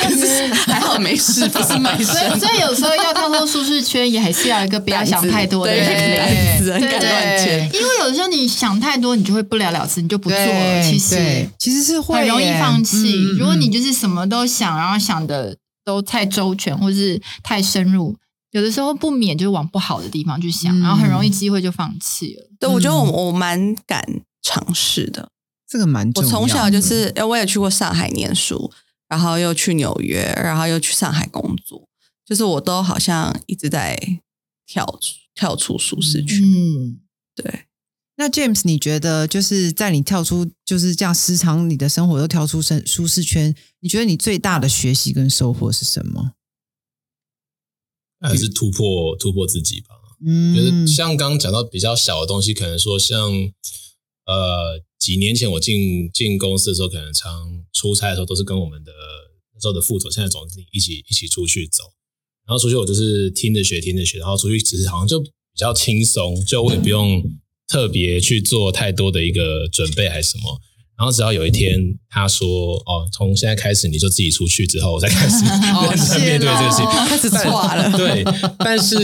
[0.00, 2.40] 可是还好没事， 不是卖所以，身。
[2.40, 6.16] 所以有时候要跳脱舒适圈，也还是要有一个不要想太多的对人。
[6.16, 7.70] 胆子很对敢乱签。
[7.74, 10.46] 因为有的时候你想太多，你就会不了了之，你就不做了。
[10.46, 12.96] 对其实对其实是会很容易耶放弃。
[12.96, 15.54] 嗯嗯如果你就是什么都想，然后想的
[15.86, 18.14] 都太周全，或是太深入，
[18.50, 22.50] 有的时候不免就往不好的地方去想，嗯然后很容易机会就放弃了。
[22.58, 24.04] 对，我觉得我我蛮敢
[24.42, 25.30] 尝试的。
[25.68, 26.10] 这个蛮。
[26.16, 28.72] 我从小就是，呃我也去过上海念书，
[29.08, 31.88] 然后又去纽约，然后又去上海工作，
[32.24, 33.96] 就是我都好像一直在
[34.66, 36.42] 跳出跳出舒适区。
[36.44, 36.98] 嗯，
[37.36, 37.66] 对，
[38.16, 46.32] 那 James，你觉得就是在你跳出就是这样时常你的生活都跳出舒舒适圈，你觉得你最大的学习跟收获是什么？
[48.18, 49.88] 还是突破突破自己吧。
[50.24, 53.30] 嗯觉得像刚刚讲到比较小的东西，可能说像
[54.24, 58.90] 呃几年前我进进公司的时候，可能常出差的时候都是跟我们的
[59.52, 61.92] 那时候的副总，现在总经理一起一起出去走，
[62.46, 67.22] 然后出去我就是听着学听着学，然后出去只是好像就比较轻松，就我也不用
[67.68, 70.60] 特别去做太多的一个准备还是什么。
[70.98, 76.86] 然后只要有一天他说哦，从现在开始你就自己出去之后，我再开始认 真 面对这个事情。
[77.06, 77.92] 开始错了。
[77.96, 78.24] 对，
[78.60, 78.96] 但是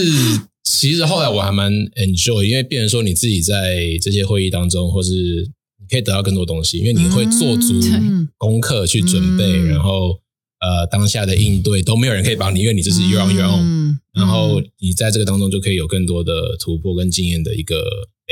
[0.65, 10.19] 其实后来我还蛮 enjoy，因为变成说你自己在这些会议当中，或是你可以得到更多东西，因为你会做足嗯功课去准备，嗯然后
[10.61, 17.83] 呃当下的应对都没有人可以帮你，因为你这是 you on your own，、嗯然后你在这个当中就可以有更多的突破跟经验的一个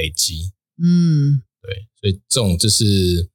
[0.01, 0.53] 累积。
[0.83, 3.29] 嗯对，所以这种就是，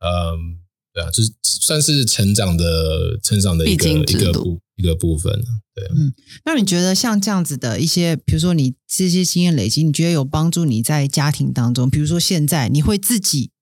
[0.00, 0.58] 嗯，
[0.92, 5.32] 对啊，就是算是成长的成长的一个一个部一个部分。
[5.72, 6.12] 对，嗯
[6.44, 13.52] 那你觉得像这样子的一些，比如说你这些经验累积，你觉得有帮助你在家庭当中，比如说现在你会自己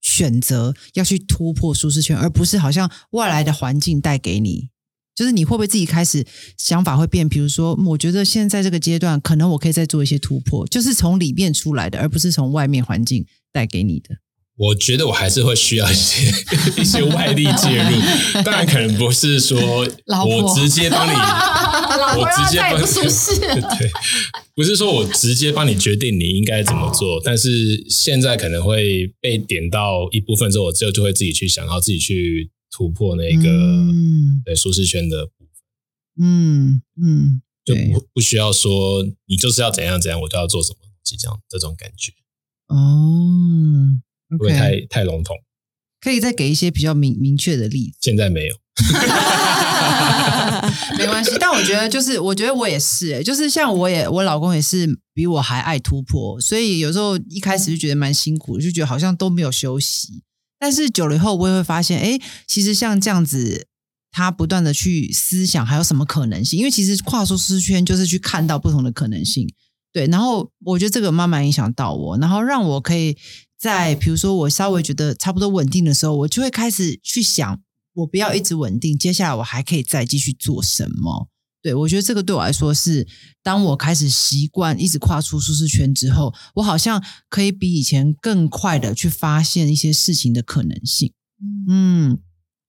[0.00, 4.68] 选择要去突破舒适圈，而不是好像外来的环境带给你。
[5.14, 6.24] 就是你会不会自己开始
[6.58, 7.28] 想法会变？
[7.28, 14.16] 比如说，我觉得现在这个阶段，可能我可以再做一些突破，就是从里面出来的，而不是从外面环境带给你的。
[14.56, 16.32] 我觉得我还是会需要一些
[16.80, 21.10] 一些外力介入， 当然可能不是说我直接帮你，
[22.20, 23.36] 我直接帮让他再也不是
[23.76, 23.90] 对，
[24.54, 35.48] 不是说我直接帮你决定你应该怎么做，但是现在可能会被点到一部分之后，我之后就会自己去想，然后自己去突破那个、嗯对舒适圈的部分，
[36.20, 42.10] 嗯嗯，就不不需要说你就是要怎样怎样，我就要做什么东西，这样这种感觉
[42.66, 45.36] 哦会不会太太笼统？
[46.00, 47.98] 可以再给一些比较明明确的例子。
[48.00, 48.56] 现在没有。
[50.98, 60.23] 没关系，但我觉得就是，我觉得我也是、欸，就是像我也，我老公也是比我还爱突破，所以有时候一开始就觉得蛮辛苦，就觉得好像都没有休息。
[60.64, 63.66] 但是久了以后，我也会发现，哎，其实像这样子，
[64.10, 69.46] 他不断的去思想还有什么可能性，因为其实跨出舒适圈就是去看到不同的可能性。
[69.92, 73.14] 对，然后我觉得这个慢慢影响到我，然后让我可以
[73.58, 77.60] 在比如说我稍微觉得差不多稳定的时候，我就会开始去想，
[77.96, 81.28] 我不要一直稳定，接下来我还可以再继续做什么？
[81.64, 83.06] 对我觉得这个对我来说是，
[83.42, 91.10] 当我开始习惯一直跨出舒适圈之后，我好像可以比以前更快的去发现一些事情的可能性。
[91.66, 92.18] 嗯，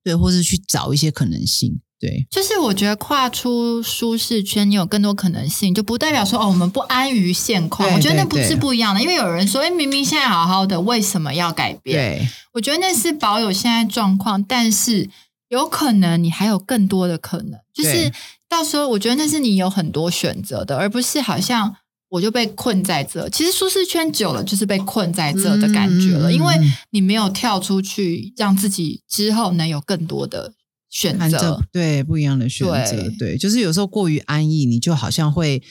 [0.02, 1.82] 对，或是去找一些可能性。
[2.00, 7.92] 对，就是我觉得跨出舒适圈，你有更多可能性，就不代表说哦，我们不安于现况。
[7.94, 11.98] 我觉得那不是不一样的，因为有人说，哎，明明现在好好的，为什么要改变？
[11.98, 15.10] 对，我觉得那是保有现在状况，但是
[15.50, 18.14] 有可能你还有更多的可能，就是对
[18.56, 21.76] 到时候我觉得那是你有很多选择的，而不是好像
[22.08, 23.28] 我就被困在这。
[23.28, 26.56] 其实舒适圈久了就是被困在这的感觉了，因为
[26.92, 30.54] 你没有跳出去，让自己之后能有更多的
[30.90, 31.62] 选择。
[31.70, 35.62] 对不一样的选择，对对，就是有时候过于安逸，你就好像会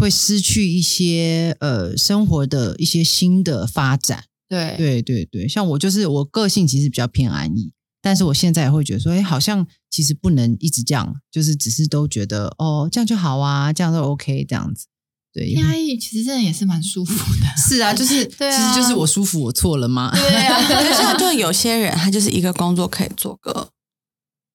[0.00, 4.24] 会失去一些呃生活的一些新的发展。
[4.48, 14.86] 对对对对，像我就是我个性其实比较偏安逸，但是我现在也会觉得说，哎，好像其实不能一直这样，就是只是都觉得哦这样就好啊，这样都 OK 这样子。
[15.32, 17.46] 对，压抑其实真的也是蛮舒服的。
[17.56, 20.10] 是啊，就是对啊其实就是我舒服，我错了吗？
[20.12, 23.70] 对啊，就像就有些人，他就是一个工作可以做个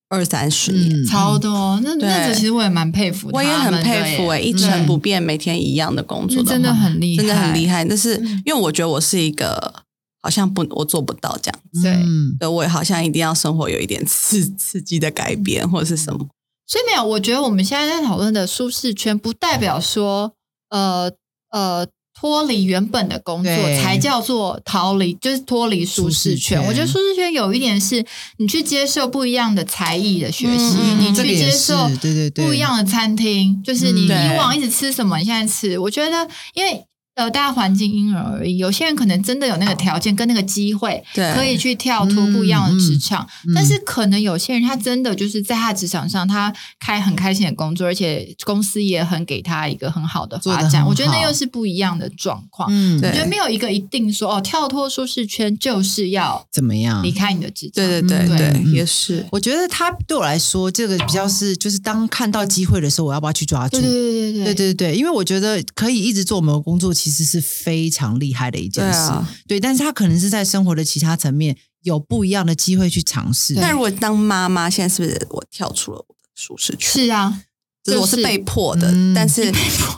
[0.08, 1.02] 二三十年。
[1.02, 1.80] 嗯超多。
[1.82, 7.84] 那对那个其实我也蛮佩服的，我也很佩服哎、一成不变，每天一样的工作的话真的很厉害，真的很厉害。
[7.84, 9.82] 但是嗯因为我觉得我是一个
[10.20, 11.92] 好像不我做不到这样，对。
[11.92, 12.36] 嗯。
[12.38, 16.26] 对我也好像一定要生活有一点刺刺激的改变或者是什么。
[16.66, 20.34] 所以没有，我觉得我们现在在讨论的舒适圈，不代表说
[20.68, 21.10] 呃
[21.50, 21.86] 呃
[22.20, 26.58] 脱离原本的工作才叫做逃离，就是脱离舒适圈。
[26.58, 26.68] 圈。
[26.68, 28.04] 我觉得舒适圈有一点是
[28.38, 32.44] 你去接受不一样的才艺的学习，你去接受对对对。
[32.44, 35.78] 不一样的餐厅，就是你以往一直吃什么，你现在吃。
[35.78, 36.84] 我觉得，因为
[37.18, 43.28] 呃，大环境因人而异，有些人可能真的有那个条件跟那个机会，对可以去跳脱不一样的职场。
[43.44, 50.86] 嗯嗯但是可能有些人他真的就是在他职场上，他开很开心的工作，而且公司也很给他一个很好的发展。
[50.86, 52.68] 我觉得那又是不一样的状况。
[52.70, 57.10] 嗯，对我觉得没有一个一定说哦，跳脱舒适圈就是要怎么样离？
[57.10, 57.84] 开你的职场。
[57.84, 59.26] 对对对嗯对，嗯也是。
[59.32, 63.80] 我觉得他对我来说，这个比较是就是当看到机会的时候，我要不要去抓住？
[63.80, 68.90] 对对对对对对对，因为我觉得可以一直做我们的工作，其实是非常厉害的一件事。
[68.90, 73.54] 对啊对，但是他可能是在生活的其他层面有不一样的机会去尝试。
[73.54, 77.04] 对那如果当妈妈，现在是不是我跳出了我的舒适圈？
[77.04, 77.40] 是啊，
[77.84, 79.50] 就是我是被迫的，嗯但是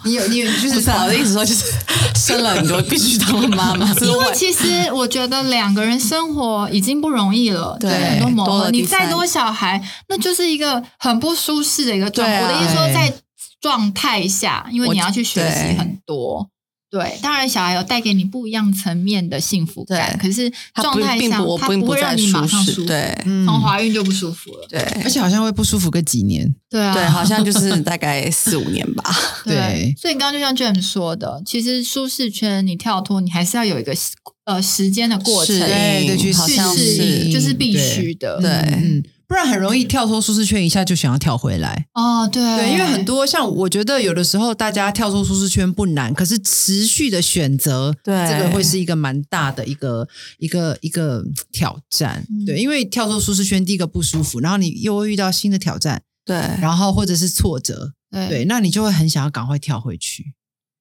[0.04, 1.64] 你有 你有就是啊我的意思说，就是
[2.14, 12.40] 生了你就必须当妈妈， 因为其实我觉得两个人生活已经不容易了，对很多磨了你再多小孩，那就是一个很不舒适的一个状态。
[12.40, 13.12] 啊我的意思说，在
[13.60, 16.48] 状态下，因为你要去学习很多。
[16.90, 22.80] 对，当然小孩有带给你不一样层面的幸福感，可是他状态上不不，让你马上舒服。
[22.80, 24.66] 适对嗯从怀孕就不舒服了。
[24.68, 26.52] 对而且好像会不舒服个几年。
[26.68, 29.04] 对啊，对，好像就是大概 四五年吧。
[29.44, 33.94] 对所以刚刚就像 James 说的，其实舒适圈你跳脱，你还是要有一个
[34.44, 38.40] 呃时间的过程，对对，去好像适应是就是必须的。
[38.40, 41.86] 对嗯，不然很容易跳脱舒适圈，一下就想要跳回来。
[41.94, 50.08] 哦，对对，因为很多像我觉得有的时候大家跳出舒适圈不难，可是持续的选择，对这个会是一个蛮大的一个
[50.38, 51.22] 一个一个
[51.52, 52.26] 挑战。
[52.28, 60.34] 嗯对，因为跳出舒适圈，第一个不舒服，然后你又会遇到新的挑战，对，然后或者是挫折，对对，那你就会很想要赶快跳回去。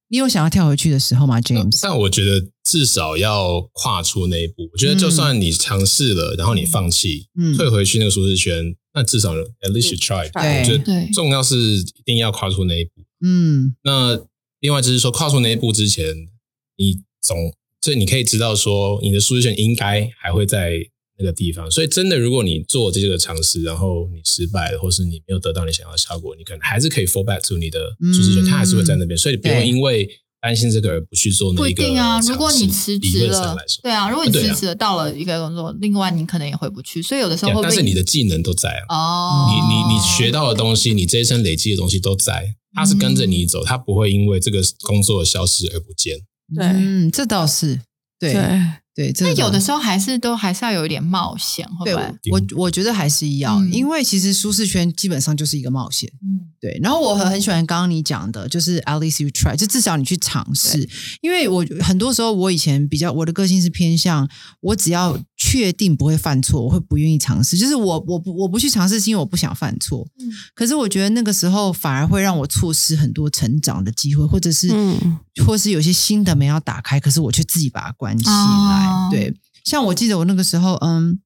[0.09, 1.79] 你有想要跳回去的时候吗，James？
[1.81, 4.69] 但我觉得至少要跨出那一步。
[4.73, 10.29] 我觉得就算你尝试了，然后你放弃，嗯退回去那个舒适圈，那至少 at least you try。
[10.31, 12.91] 对我觉得重要是一定要跨出那一步。
[13.21, 14.19] 嗯那
[14.59, 16.13] 另外就是说，跨出那一步之前，
[16.77, 20.73] 你总这你可以知道说，你的舒适圈应该还会在
[21.19, 21.69] 那个地方。
[21.69, 29.17] 所以真的，如果你做这个尝试，然后你失败了，或是你没有得到你想要的效果，你可能还是可以 fall back to 你的舒适圈，嗯它还是会在那边。
[29.17, 30.09] 所以你不用因为
[30.41, 32.17] 担心这个而不去做那不一个一定啊。
[32.21, 37.61] 如果你辞理职了对啊，如果你辞职了到了一个工作，另外你可能也回不去，所以有的时候？
[37.61, 38.95] 但是你的技能都在啊。
[38.95, 46.17] 哦，你你你学到的东西，你这一生累积的东西都在，它是跟着你走，它不会因为这个工作消失而不见。
[46.55, 47.81] 对嗯，这倒是
[48.17, 48.33] 对
[49.13, 52.15] 对那有的时候还是都还是要有一点冒险，会对不会？
[52.31, 56.11] 我我觉得还是要，嗯因为其实舒适圈基本上就是一个冒险。
[56.21, 60.87] 嗯，对，然后我很很喜欢刚刚你讲的，就是 at least you try，就至少你去尝试。
[61.21, 64.29] 因为我很多时候我以前比较我的个性是偏向，
[64.59, 67.57] 我只要确定不会犯错，我会不愿意尝试。
[67.57, 70.05] 就是我我不我不去尝试，是因为我不想犯错。
[70.19, 78.31] 嗯可是我觉得那个时候反而会让我错失很多成长的机会，或者是、嗯或是有些新的门要打开，可是我却自己把它关起来。
[78.31, 79.33] 哦对，
[79.65, 81.19] 像我记得我那个时候，嗯。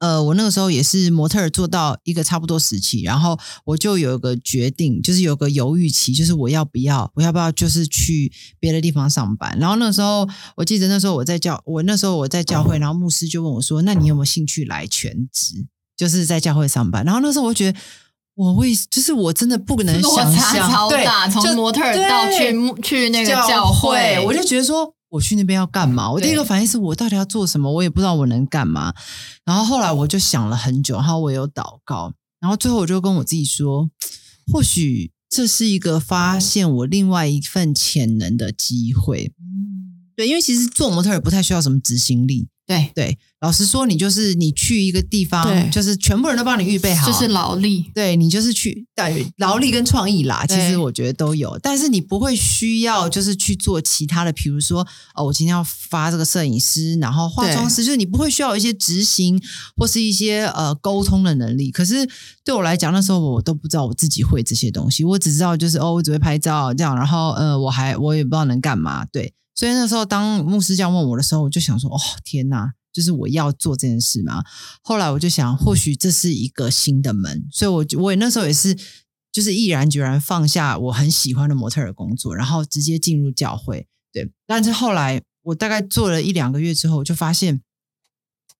[0.00, 8.30] 呃，我那个时候也是模特儿做到一个差不多时期，然后我就有一个决定，就是有个犹豫期，就是我要不要，我要不要就是去
[8.60, 9.56] 别的地方上班。
[9.58, 15.64] 然后那时候我记得那时候我在教，我那时候我在教会，然后牧师就问我说：“那你有没有兴趣来全职，
[15.96, 17.78] 就是在教会上班？”然后那时候我就觉得。
[18.34, 26.10] 我为就是我真的不能落想象，对大，从模特儿到去去那个教会，我就觉得说，我去那边要干嘛？
[26.10, 27.70] 我第一个反应是我到底要做什么？
[27.70, 28.92] 我也不知道我能干嘛。
[29.44, 33.88] 然后后来我就想了很久，然后我有祷告，然后最后我就跟我自己说，
[34.52, 39.32] 或许这是一个发现我另外一份潜能的机会。
[39.38, 42.48] 嗯对，因为其实做模特也不太需要什么执行力。
[42.66, 54.80] 对，对，老实说，你就是你去一个地方，就是全部人都帮你预备好，就是劳力，对你就是去对劳力跟创意啦，其实我觉得都有，但是你不会需要就是去做其他的，比如说
[55.14, 59.38] 哦，我今天要发这个摄影师，然后化妆师，就是你不会需要一些执行
[59.76, 61.70] 或是一些呃沟通的能力。
[61.70, 62.08] 可是
[62.42, 69.34] 对我来讲，那时候我都不知道我自己会这些东西，我只知道就是哦，我只会拍照这样，然后呃，我还我也不知道能干嘛，对。
[69.54, 72.72] 所以那时候，当牧师这样问我的时候，我就想说：“哦，天哪！
[72.92, 74.42] 就是我要做这件事吗？”
[74.82, 78.76] 后来我就想，或许这是一个新的门，所以我我也那时候也是，
[79.32, 83.86] 就是毅然决然放下我很喜欢的模特儿工作，然后直接进入教会。
[84.12, 87.62] 对，但是后来我大概做了一两个月之后，我就发现，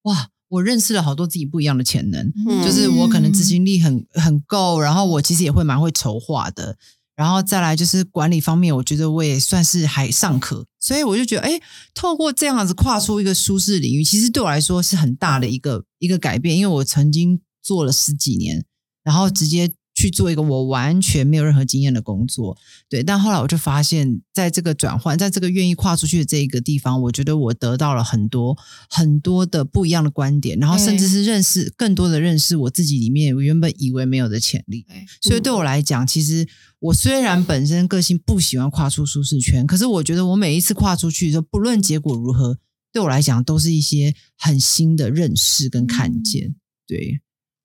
[0.02, 6.76] 哇，我认识了好多自己不一样的潜能，嗯就是我可能执行力很很够，然后我其实也会蛮会筹划的，
[7.16, 11.60] 然后再来就是管理方面，我觉得我也算是还尚可，所以我就觉得，哎，
[11.94, 18.64] 透过这样子跨出一个舒适领域，其实对我来说是很大的一个一个改变，因为我曾经做了十几年，
[19.02, 19.72] 然后直接。
[20.04, 22.54] 去做一个我完全没有任何经验的工作，
[22.90, 28.54] 对，但后来我就发现，在这个转换，在这个愿意跨出去的这一个地方，我觉得我得到了很多
[28.90, 34.84] 很多的不一样的观点，然后甚至是认识更多的认识我自己里面我原本以为没有的潜力。
[35.22, 36.46] 所以对我来讲，其实
[36.80, 42.58] 我虽然本身个性不喜欢跨出舒适圈，可是我觉得我每一次跨出去的时候，不论结果如何，
[42.92, 46.54] 对我来讲都是一些很新的认识跟看见。
[46.86, 47.22] 对，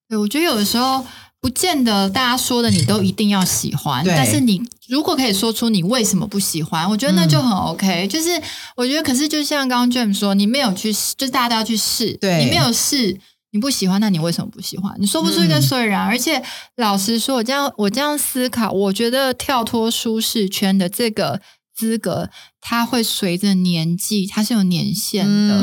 [0.08, 1.06] 对，我觉得有的时候。
[1.42, 8.08] 不见得大家说的你都一定要喜欢，但是你如果可以说出你为什么不喜欢，我觉得那就很 OK。
[8.08, 8.30] 就是
[8.76, 13.18] 我觉得，可是就像刚刚 James 说，你没有去，就是大家都要去试，对你没有试，
[13.52, 14.94] 你不喜欢，那你为什么不喜欢？
[15.00, 16.06] 你说不出一个所以然。
[16.06, 16.44] 而且
[16.76, 21.42] 老实说，我这样我这样思考，我觉得跳脱舒适圈的这个。
[21.80, 25.62] 资格，它会随着年纪，它是有年限的，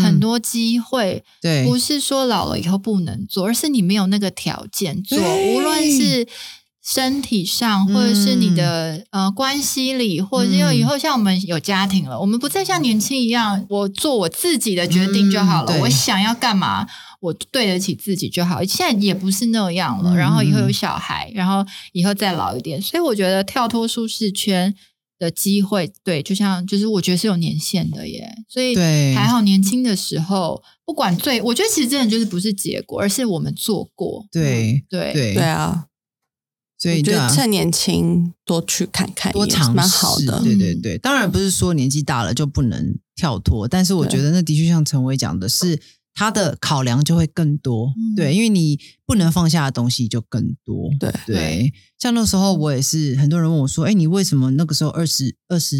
[0.00, 6.28] 很多机会，对，不是说老了以后不能做，而是你没有那个条件做，无论是
[6.84, 16.86] 身体上，或者是你的呃关系里，或者是以后像我们有家庭了，我们不再像年轻一样，我做我自己的决定就好了，我想要干嘛，
[17.18, 18.62] 我对得起自己就好。
[18.62, 24.72] 现在也不是那样了，然后以后有小孩，然后以后再老一点，所以我觉得跳脱舒适圈。
[25.18, 28.74] 的机会，对，就像就是我觉得是有年限的耶，所以
[29.14, 35.86] 还好年轻的时候，不管最，我觉得其实真的就是不是结果，而是我们做过，对对对对啊，
[36.78, 40.98] 所以就趁年轻多去看看，多尝蛮好的，对对对。
[40.98, 45.80] 当然不是说年纪大了就不能跳脱，但是我觉得那的确像陈伟讲的是。
[46.18, 51.12] 他的考量就会更多，对，因为你不能放下的东西就更多，对。
[51.26, 51.72] 对。
[51.98, 55.76] 像那时候我也是，很多人问我说：“哎，你为什么那个时候二十二十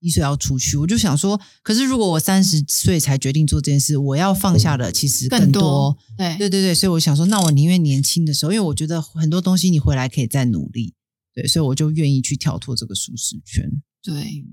[0.00, 6.36] 一岁要出去？”我就想说，可是如果我三十岁才决定做这件事，我要放下的其实更多，对。
[6.36, 6.74] 对对对。
[6.74, 10.92] 所以我想说，那我宁愿年轻的时候，因为我觉得很多东西你回来可以再努力，
[11.34, 13.70] 对，所以我就愿意去跳脱这个舒适圈，
[14.02, 14.44] 对，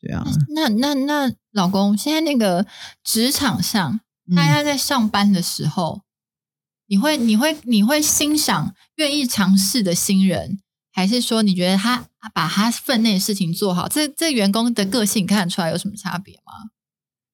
[0.00, 0.22] 对啊。
[0.54, 2.66] 那那那老公，现在那个
[3.02, 4.00] 职场上。
[4.34, 6.02] 大家在上班的时候，
[6.86, 10.60] 你会你会你会欣赏愿意尝试的新人，
[10.92, 13.88] 还是说你觉得他把他分内的事情做好？
[13.88, 16.70] 这这员工的个性看得出来有什么差别吗？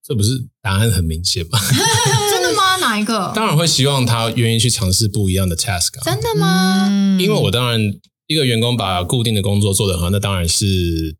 [0.06, 1.58] 这不是答案很明显吗？
[2.30, 2.76] 真的吗？
[2.76, 3.32] 哪一个？
[3.34, 6.04] 当然会希望他愿意去尝试不一样的 task。
[6.04, 7.16] 真的吗？
[7.18, 7.80] 因为我当然
[8.26, 11.16] 一个员工把固定的工作做得很好，那当然是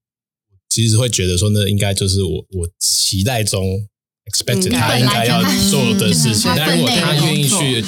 [0.68, 3.88] 其实会觉得说，那应该就是我我期待中。
[4.30, 7.84] Expect 他应该要做的事情，但如果他愿意去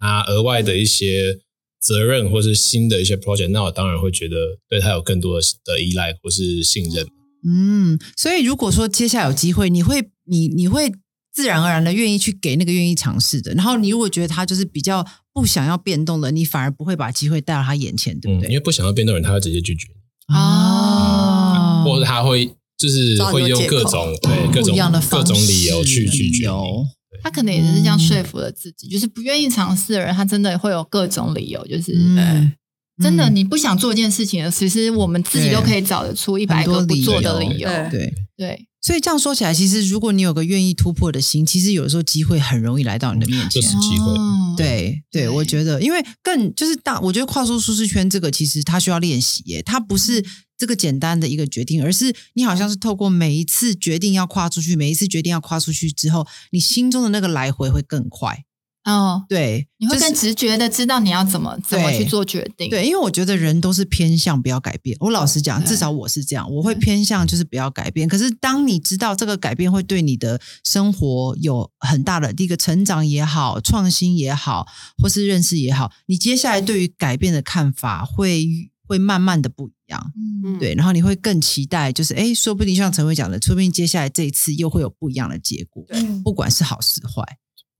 [0.00, 1.38] 拿额外的一些
[1.80, 4.36] 责任，或是新的一些 project，那我当然会觉得
[4.68, 7.06] 对他有更多的的依赖或是信任。
[7.48, 10.90] 嗯，所以如果说接下来有机会，你会你你会
[11.32, 18.48] 自然而然的愿意去给那个愿意尝试的，然后你如果觉得他就是比较不想要变动的，你反而不会把机会带到他眼前，对不对？
[18.48, 19.86] 因为不想要变动的人，他会直接拒绝
[20.28, 22.50] 你啊，或者他会。
[22.78, 24.76] 就是会用各种对各种
[25.10, 26.48] 各种理由去拒绝
[27.22, 31.92] 他可能也是这样说服了自己，就是不愿意尝试的人，他真的会有各种理由，就是
[33.02, 37.68] 真的你不想做一件事情，其实我们自己都可以找得出一百个不做的理由。
[37.90, 38.12] 对。
[38.36, 43.60] 对，所以这样说起来，其实如果你有个愿意突破的心，其实有的时候机会很容易来到你的面前。
[43.60, 44.14] 就是机会，
[44.56, 50.24] 对对，我觉得，因为更就是大，我觉得跨出舒适圈这个，其实它需要练习耶，它不是。
[50.58, 58.45] 这个简单的一个决定，而是你好像是透过每一次决定要跨出去，每一次决定要跨出去之后，你心中的那个来回会更快。
[58.86, 62.70] 哦，对，你会更直觉的知道你要怎么怎么去做决定。
[62.70, 64.96] 对，因为我觉得人都是偏向不要改变。
[65.00, 68.08] 我老实讲，至少我是这样，我会偏向就是不要改变。
[68.08, 74.66] 可是当你知道这个改变会对你的生活有很大的一个成长也好、创新也好，
[75.02, 78.70] 或是认识也好，你接下来对于改变的看法会。
[78.88, 80.12] 会慢慢的不一样，
[80.44, 87.20] 嗯，对，然后你会更期待，就是哎，说不定像陈伟讲的，说不定接下来这一次又会有不一样的结果，对，不管是好是坏，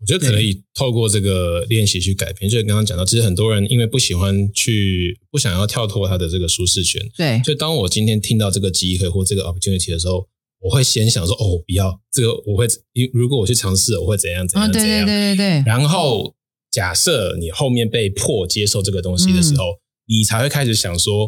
[0.00, 2.50] 我觉得可以透过这个练习去改变。
[2.50, 10.28] 就是刚刚讲到，其实很多人因为不喜欢去，不想要跳脱他的这个舒适圈，对，所以当我今天听到这个机会或这个 opportunity 的时候，
[10.60, 16.34] 我会先想说，哦，不要这个，我会，因如果我去尝试，我会怎样怎样怎样，对对对对，然后
[16.70, 19.64] 假设你后面被迫接受这个东西的时候。
[20.08, 21.26] 你才会开始想说，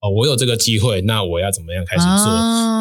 [0.00, 2.32] 哦，我有这个机会，那我要怎么样开始做？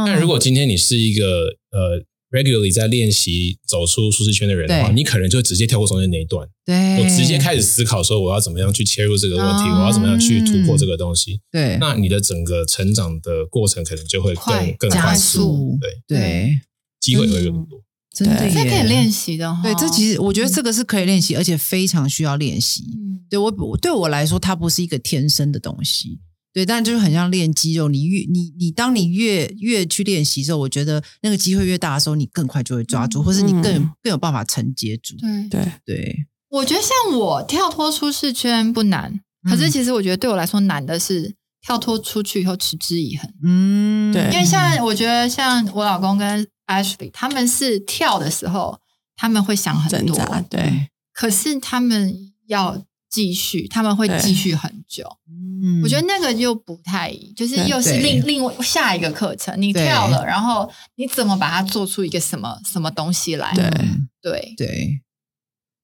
[0.06, 2.02] 但如果今天你是一个呃
[2.36, 11.40] regularly 在练习走出舒适圈的人的话，你可能就直接跳过中间那一段，对，我直接开始思考说我要怎么样去切入这个问题，哦我要怎么样去突破这个东西。
[11.50, 11.78] 对。
[11.80, 14.66] 那你的整个成长的过程可能就会快。
[14.66, 16.60] 更更加快速，对，对，
[17.00, 17.82] 机会会更多。
[18.14, 18.52] 真的对。
[18.52, 19.62] 这可以练习的哈。
[19.64, 22.84] 对，这其实我觉得这个是可以练习，而且非常需要练习。
[22.94, 23.22] 嗯。
[23.30, 26.20] 对我对我来说，它不是一个天生的东西。
[26.56, 35.18] 对，但就是很像练肌肉，你越你你当你越越去练习的时候，我觉得那个机会越大的时候，你更快就会抓住，嗯或是你更、嗯更有办法承接住。
[35.18, 36.16] 对，对，对，
[36.48, 43.30] 我觉得像我跳脱舒适圈不难，可是嗯其实我觉得对我来说难的是跳脱出去以后持之以恒。
[43.44, 48.80] 嗯，对因为像我觉得像我老公跟 Ashley 他们是跳的时候，
[49.18, 50.18] 他们会想很多，
[50.50, 52.82] 对，可是他们要
[53.16, 55.06] 继续，他们会继续很久。
[55.30, 55.82] 嗯。
[55.82, 59.86] 我觉得那个又不太，就是又是另另外下一个课程，你对。
[59.86, 63.54] 跳了，然后你怎么把它做出一个什么什么东西来？
[63.54, 63.64] 对。
[63.80, 64.54] 嗯对。
[64.58, 65.02] 对，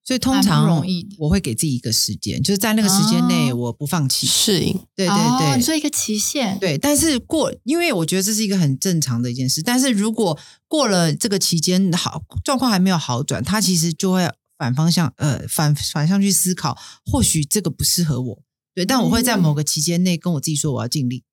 [0.04, 3.56] 所以通常容易我会给自己一个时间，就是在那个时间内哦。
[3.56, 4.26] 我不放弃。
[4.26, 9.62] 适应，对对哦对，你说一个期限，对，但是过，因为我觉得这是一个很正常的一件事。
[9.62, 14.28] 但是如果过了这个期间好状况还没有好转，他其实就会
[14.58, 18.42] 反方向呃反反向去思考，或许这个不适合我。
[18.74, 21.24] 对，但我会在某个期间内跟我自己说我要尽力。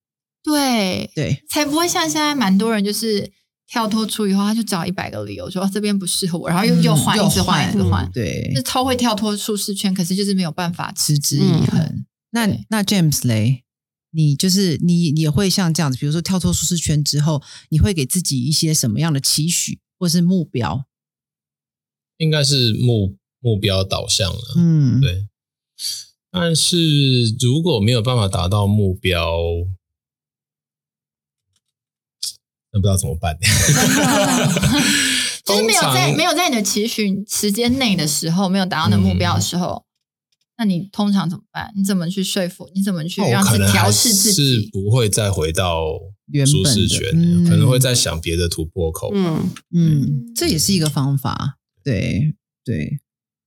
[0.43, 3.31] 对，对才不会像现在蛮多人就是
[3.67, 12.05] 跳脱出以后，他就找一百个理由说、哦这边不适合我，然后又、又换，一直换，一直换，对就，超会跳脱舒适圈，可是就是没有办法持之以恒。
[12.31, 13.63] 那那 James 嘞，
[14.11, 20.85] 你就是你你也会像这样子，比如说跳脱舒适圈之后，你会给自己一些什么样的期许或是目标？
[22.19, 25.25] 应该是目目标导向了，嗯，对。
[26.31, 26.77] 但是
[27.39, 29.39] 如果没有办法达到目标，
[32.71, 33.35] 那不知道怎么办。
[35.43, 39.85] 就是没有在没有在你的期许时间内的时候，没有达到你的目标的时候，
[40.57, 41.73] 那你通常怎么办？
[41.75, 42.69] 你怎么去说服？
[42.75, 44.69] 你怎么去那让自己调试自己是？
[44.71, 45.83] 不会再回到
[46.45, 49.09] 舒适圈，嗯可能会再想别的突破口。
[49.15, 51.55] 嗯，嗯，这也是一个方法。
[51.83, 52.99] 对对，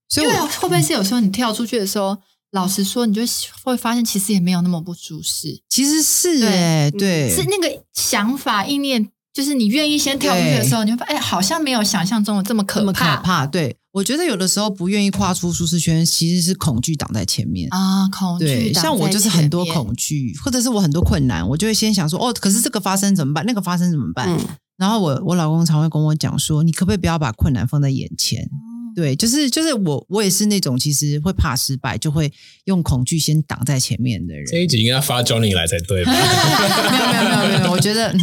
[0.08, 2.18] 所以会不会是有时候你跳出去的时候，
[2.50, 3.22] 老实说，你就
[3.62, 13.46] 会发现其实也没有那么不舒适，其实是对哎，对，是那个想法意念，就是你愿意先跳出去的时候，你会发现，哎，好像没有想象中的这么可怕可怕怕。
[13.46, 17.68] 对我觉得有的时候不愿意跨出舒适圈，其实是恐惧挡在前面。
[17.70, 18.08] 啊！
[18.08, 23.44] 恐惧像我就是很多恐惧，或者是我很多困难，我就会先想说，哦，可是这个发生怎么办？
[23.46, 24.28] 那个发生怎么办？
[24.30, 24.38] 嗯
[24.76, 28.48] 然后我我老公常会跟我讲说，你可不可以不要把困难放在眼前？
[28.94, 32.30] 对，就是就是我我也是那种其实会怕失败，就会
[32.66, 34.44] 用恐惧先挡在前面的人。
[34.44, 36.12] 这一集应该发 Johnny 来才对吧？
[36.12, 38.14] 没有没有没有没有，我觉得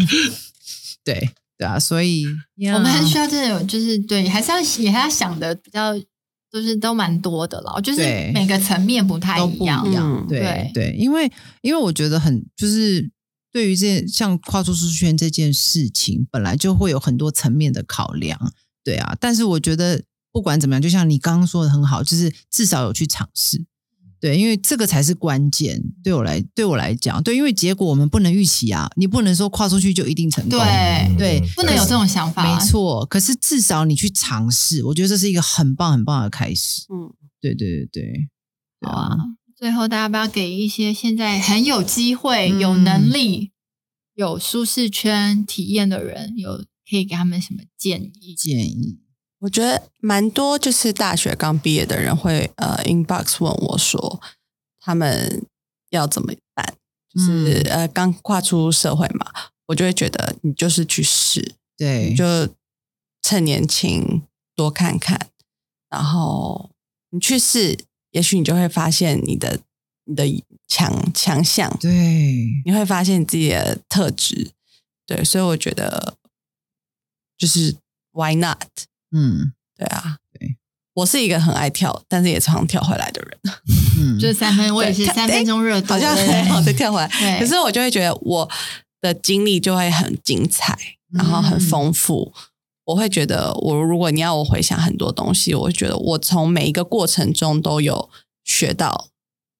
[1.04, 1.28] 对
[1.58, 2.24] 对啊，所以
[2.72, 5.98] 我们还需要这种，就是对，还是要也还要想的比较，
[6.52, 7.82] 就是都蛮多的了。
[7.82, 9.84] 就是对每个层面不太一样
[10.30, 11.32] 对对，因为
[11.64, 13.10] 因为我觉得很就是
[13.52, 18.54] 对于这像跨出舒适圈这件事情，本来就会有很多层面的考量。
[18.84, 23.66] 对啊，但是我觉得不管怎么样，就像你刚刚说的很好，就是至少有去尝试。
[24.22, 25.82] 对，因为这个才是关键。
[26.04, 30.60] 对我来，对我来讲，对，因为结果我们不能预期啊，你不能说跨出去就一定成功。
[30.60, 32.44] 对对不能有这种想法。
[32.44, 33.06] 没，错。
[33.06, 36.84] 可是至少你去尝试，我觉得这是一个很棒很棒的开始。
[36.94, 38.30] 嗯，对对对对，
[38.82, 39.18] 好啊。
[39.60, 43.52] 最后，大家不要给一些现在很有机会、嗯有能力、
[44.14, 48.34] 有舒适圈体验的人，有可以给他们什么建议？
[48.34, 49.02] 建议。
[49.40, 54.22] 我觉得蛮多就是大学刚毕业的人会呃 inbox 问我说
[54.80, 55.46] 他们
[55.90, 56.76] 要怎么办，
[57.14, 59.26] 就是、呃刚跨出社会嘛，
[59.68, 62.24] 我就会觉得你就是去试，对，就
[63.22, 64.22] 趁年轻
[64.56, 65.28] 多看看，
[65.90, 66.70] 然后
[67.10, 67.78] 你去试，
[68.12, 69.60] 也许你就会发现你的
[70.06, 71.92] 你的强强项，对，
[72.66, 74.52] 你会发现你自己的特质，
[75.06, 76.16] 对，所以我觉得
[77.38, 77.76] 就是
[78.12, 78.68] why not？
[79.12, 80.58] 嗯对啊，对，
[80.94, 83.40] 我是一个很爱跳，但是也常跳回来的人，
[84.00, 87.40] 嗯，就是三分，我也是三分钟热度，好像很好的跳回来。
[87.40, 88.50] 可是我就会觉得我
[89.02, 90.78] 的经历就会很精彩，
[91.12, 92.34] 然后很丰富。
[92.90, 98.10] 我会觉得，我如果你要我回想很多东西，我会觉得我从每一个过程中都有
[98.44, 99.10] 学到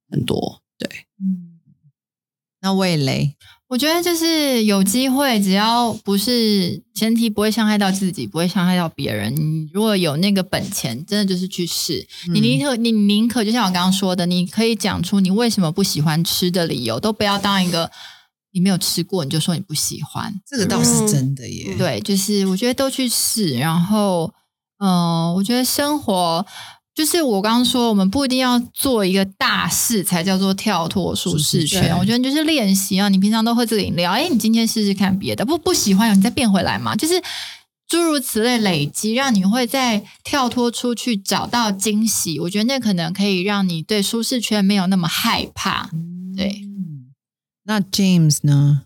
[0.10, 0.62] 很多。
[0.80, 0.90] 对，
[1.22, 1.60] 嗯
[2.62, 3.36] 那味蕾，
[3.68, 9.34] 我觉得就是有机会，只要不是前提不会伤害到自己，不会伤害到别人。
[9.36, 12.06] 你如果有那个本钱，真的就是去试。
[12.34, 17.90] 你宁可你宁可就像我刚刚说的，你可以讲出你为什么不喜欢吃的理由，都不要当一个
[18.52, 20.34] 你没有吃过，你就说你不喜欢。
[20.46, 21.76] 这个倒是真的耶。
[21.78, 24.34] 对，就是我觉得都去试，然后，
[24.80, 26.46] 嗯、我觉得生活
[26.94, 31.98] 就是我刚刚说，我们不一定要做一个大事才叫做跳脱舒适圈圈。
[31.98, 37.22] 我觉得就是练习啊，你平常都喝这个饮料，哎，你今天试试看别的，不不喜欢，你再变回来嘛，就是。
[37.92, 42.40] 诸如此类累积，让你会再跳脱出去找到惊喜。
[42.40, 45.90] 我觉得那可能可以让你对舒适圈没有那么害怕。
[46.38, 46.69] 对，嗯
[47.70, 48.86] 那 James 呢？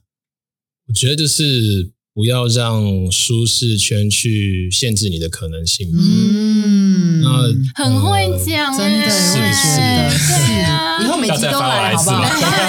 [0.90, 5.90] 我觉得就是不要让舒适圈去限制你的可能性。
[5.94, 7.44] 嗯，那
[7.82, 11.06] 很会讲、真的，欸，我也觉得对啊是。
[11.06, 12.24] 以后每集都来好不好？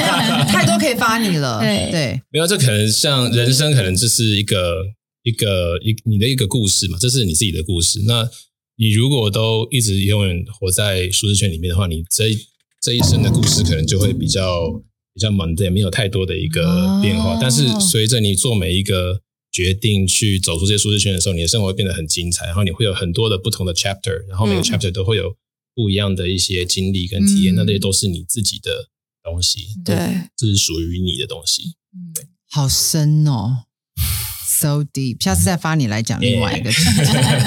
[0.46, 1.58] 太多可以发你了。
[1.58, 4.84] 对对，没有，这可能像人生，可能就是一个
[5.24, 8.04] 一个一你的一个故事嘛，这是你自己的故事。
[8.06, 8.30] 那
[8.76, 12.38] 你如果都一直永远活在舒适圈里面的话，你这一
[12.80, 14.80] 这一生的故事可能就会比较
[15.14, 17.34] 比较猛的，也没有太多的一个变化。
[17.34, 19.20] 哦但是随着你做每一个
[19.52, 25.36] 决定去走出这些舒适圈的时候，你的生活会变得很精彩，然后你会有很多的不同的 chapter，然后每个嗯 chapter 都会有
[25.74, 28.88] 不一样的一些经历跟体验，嗯那这些都是你自己的
[29.22, 29.96] 东西，对，
[30.36, 31.76] 这是属于你的东西。
[32.50, 33.66] 好深哦
[34.44, 35.22] ，so deep。
[35.22, 36.76] 下次再发你来讲另外一个 题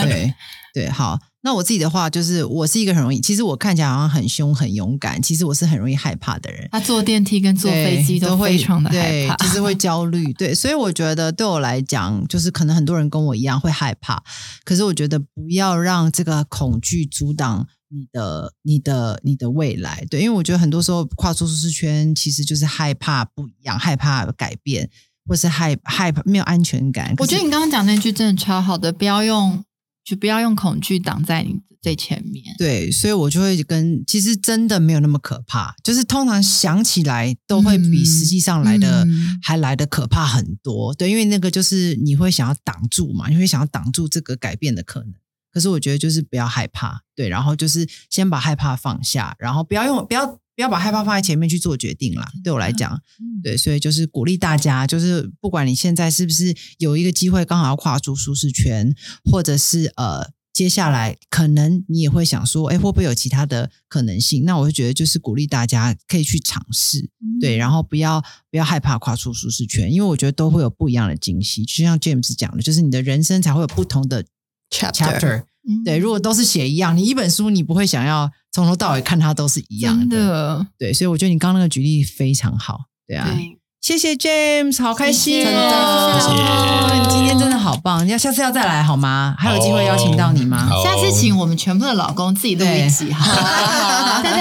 [0.03, 0.33] 对
[0.73, 1.19] 对，好。
[1.41, 6.67] 那我自己的话，就是我是一个很容易，其实我看起来好像很凶、很勇敢，其实我是很容易害怕的人。
[6.71, 10.33] 他坐电梯跟坐飞机都会非常的害对怕，，就是会 焦虑。
[10.33, 14.21] 对，所以我觉得对我来讲，就是可能很多人跟我一样会害怕，
[14.65, 20.05] 可是我觉得不要让这个恐惧阻挡你的、你的、你的未来。
[20.09, 24.89] 对，因为我觉得很多时候跨出舒适圈，其实就是害怕不一样，害怕改变，
[25.25, 27.13] 或是害害怕没有安全感。
[27.19, 29.63] 我觉得你刚刚讲那句真的超好的，不要用
[30.07, 32.55] 就不要用恐惧挡在你最前面。
[32.57, 40.93] 对，所以我就会跟其实真的没有那么可怕，就是通常想起来都会比嗯实际上来的、嗯还来的可怕很多。
[40.93, 45.13] 对，因为那个就是你会想要挡住嘛，你会想要挡住这个改变的可能。
[45.51, 52.27] 可是我觉得就是不要害怕，对，然后就是先把害怕放下，然后不要用不要不要把害怕放在前面去做决定啦。
[52.43, 58.91] 对我来讲，嗯对，所以就是鼓励大家，就是不管你现在是不是有一个机会刚好要跨出舒适圈，
[59.31, 64.45] 或者是呃接下来可能你也会想说，哎，会不会有其他的可能性？
[64.45, 67.07] 那我就觉得就是鼓励大家可以去尝试，
[67.39, 71.63] 对，然后不要不要害怕跨出舒适圈，因为我觉得都会有不一样的惊喜。
[71.63, 74.25] 就像 James 讲的，就是你的人生才会有不同的
[74.71, 75.43] chapter。
[75.69, 80.17] 嗯对，如果都是写一样，你一本书你不会想要从头到尾看它都是一样的。
[80.17, 82.79] 的，对，所以我觉得你刚刚那个举例非常好。
[83.07, 86.09] 对啊，对谢谢 James，好开心谢谢哦！
[86.09, 89.35] 真的谢谢你今天真的好棒，你要下次要再来好吗？
[89.37, 90.65] 还有机会邀请到你吗？
[90.67, 94.31] 好下次请我们全部的老公自己录一集好了，啊对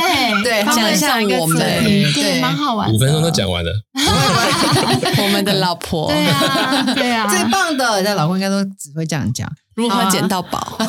[0.43, 2.91] 对对讲一下我们题对对，蛮好玩。
[2.91, 3.71] 五分钟都讲完了，
[5.23, 9.47] 我们的老婆对啊，对啊，最棒的，那老公应该都只会这样讲。
[9.77, 10.79] 如何捡到宝？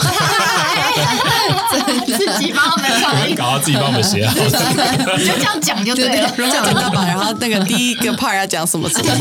[2.06, 4.34] 自己帮我们搞到自己帮我们写好。
[4.34, 4.40] 你
[5.28, 6.34] 就这样讲就对了。
[6.38, 7.04] 如何捡到宝？
[7.04, 9.14] 然后那个第一个 part 要讲什么什么？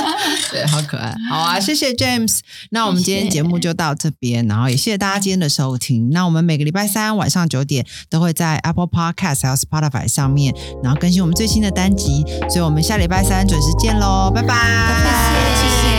[0.50, 1.14] 对，好可爱。
[1.30, 2.38] 好啊，谢谢 James。
[2.70, 6.10] 那我们今天节目就到这边，然后也谢谢大家今天的收听。
[6.10, 12.24] 那我们每个礼拜三晚上九点都会在 Apple Podcast 还有 Spotify 上面，然后更新我们最新的单集。
[12.48, 14.54] 所以我们下礼拜三准时见喽，拜拜，
[15.56, 15.89] 谢谢。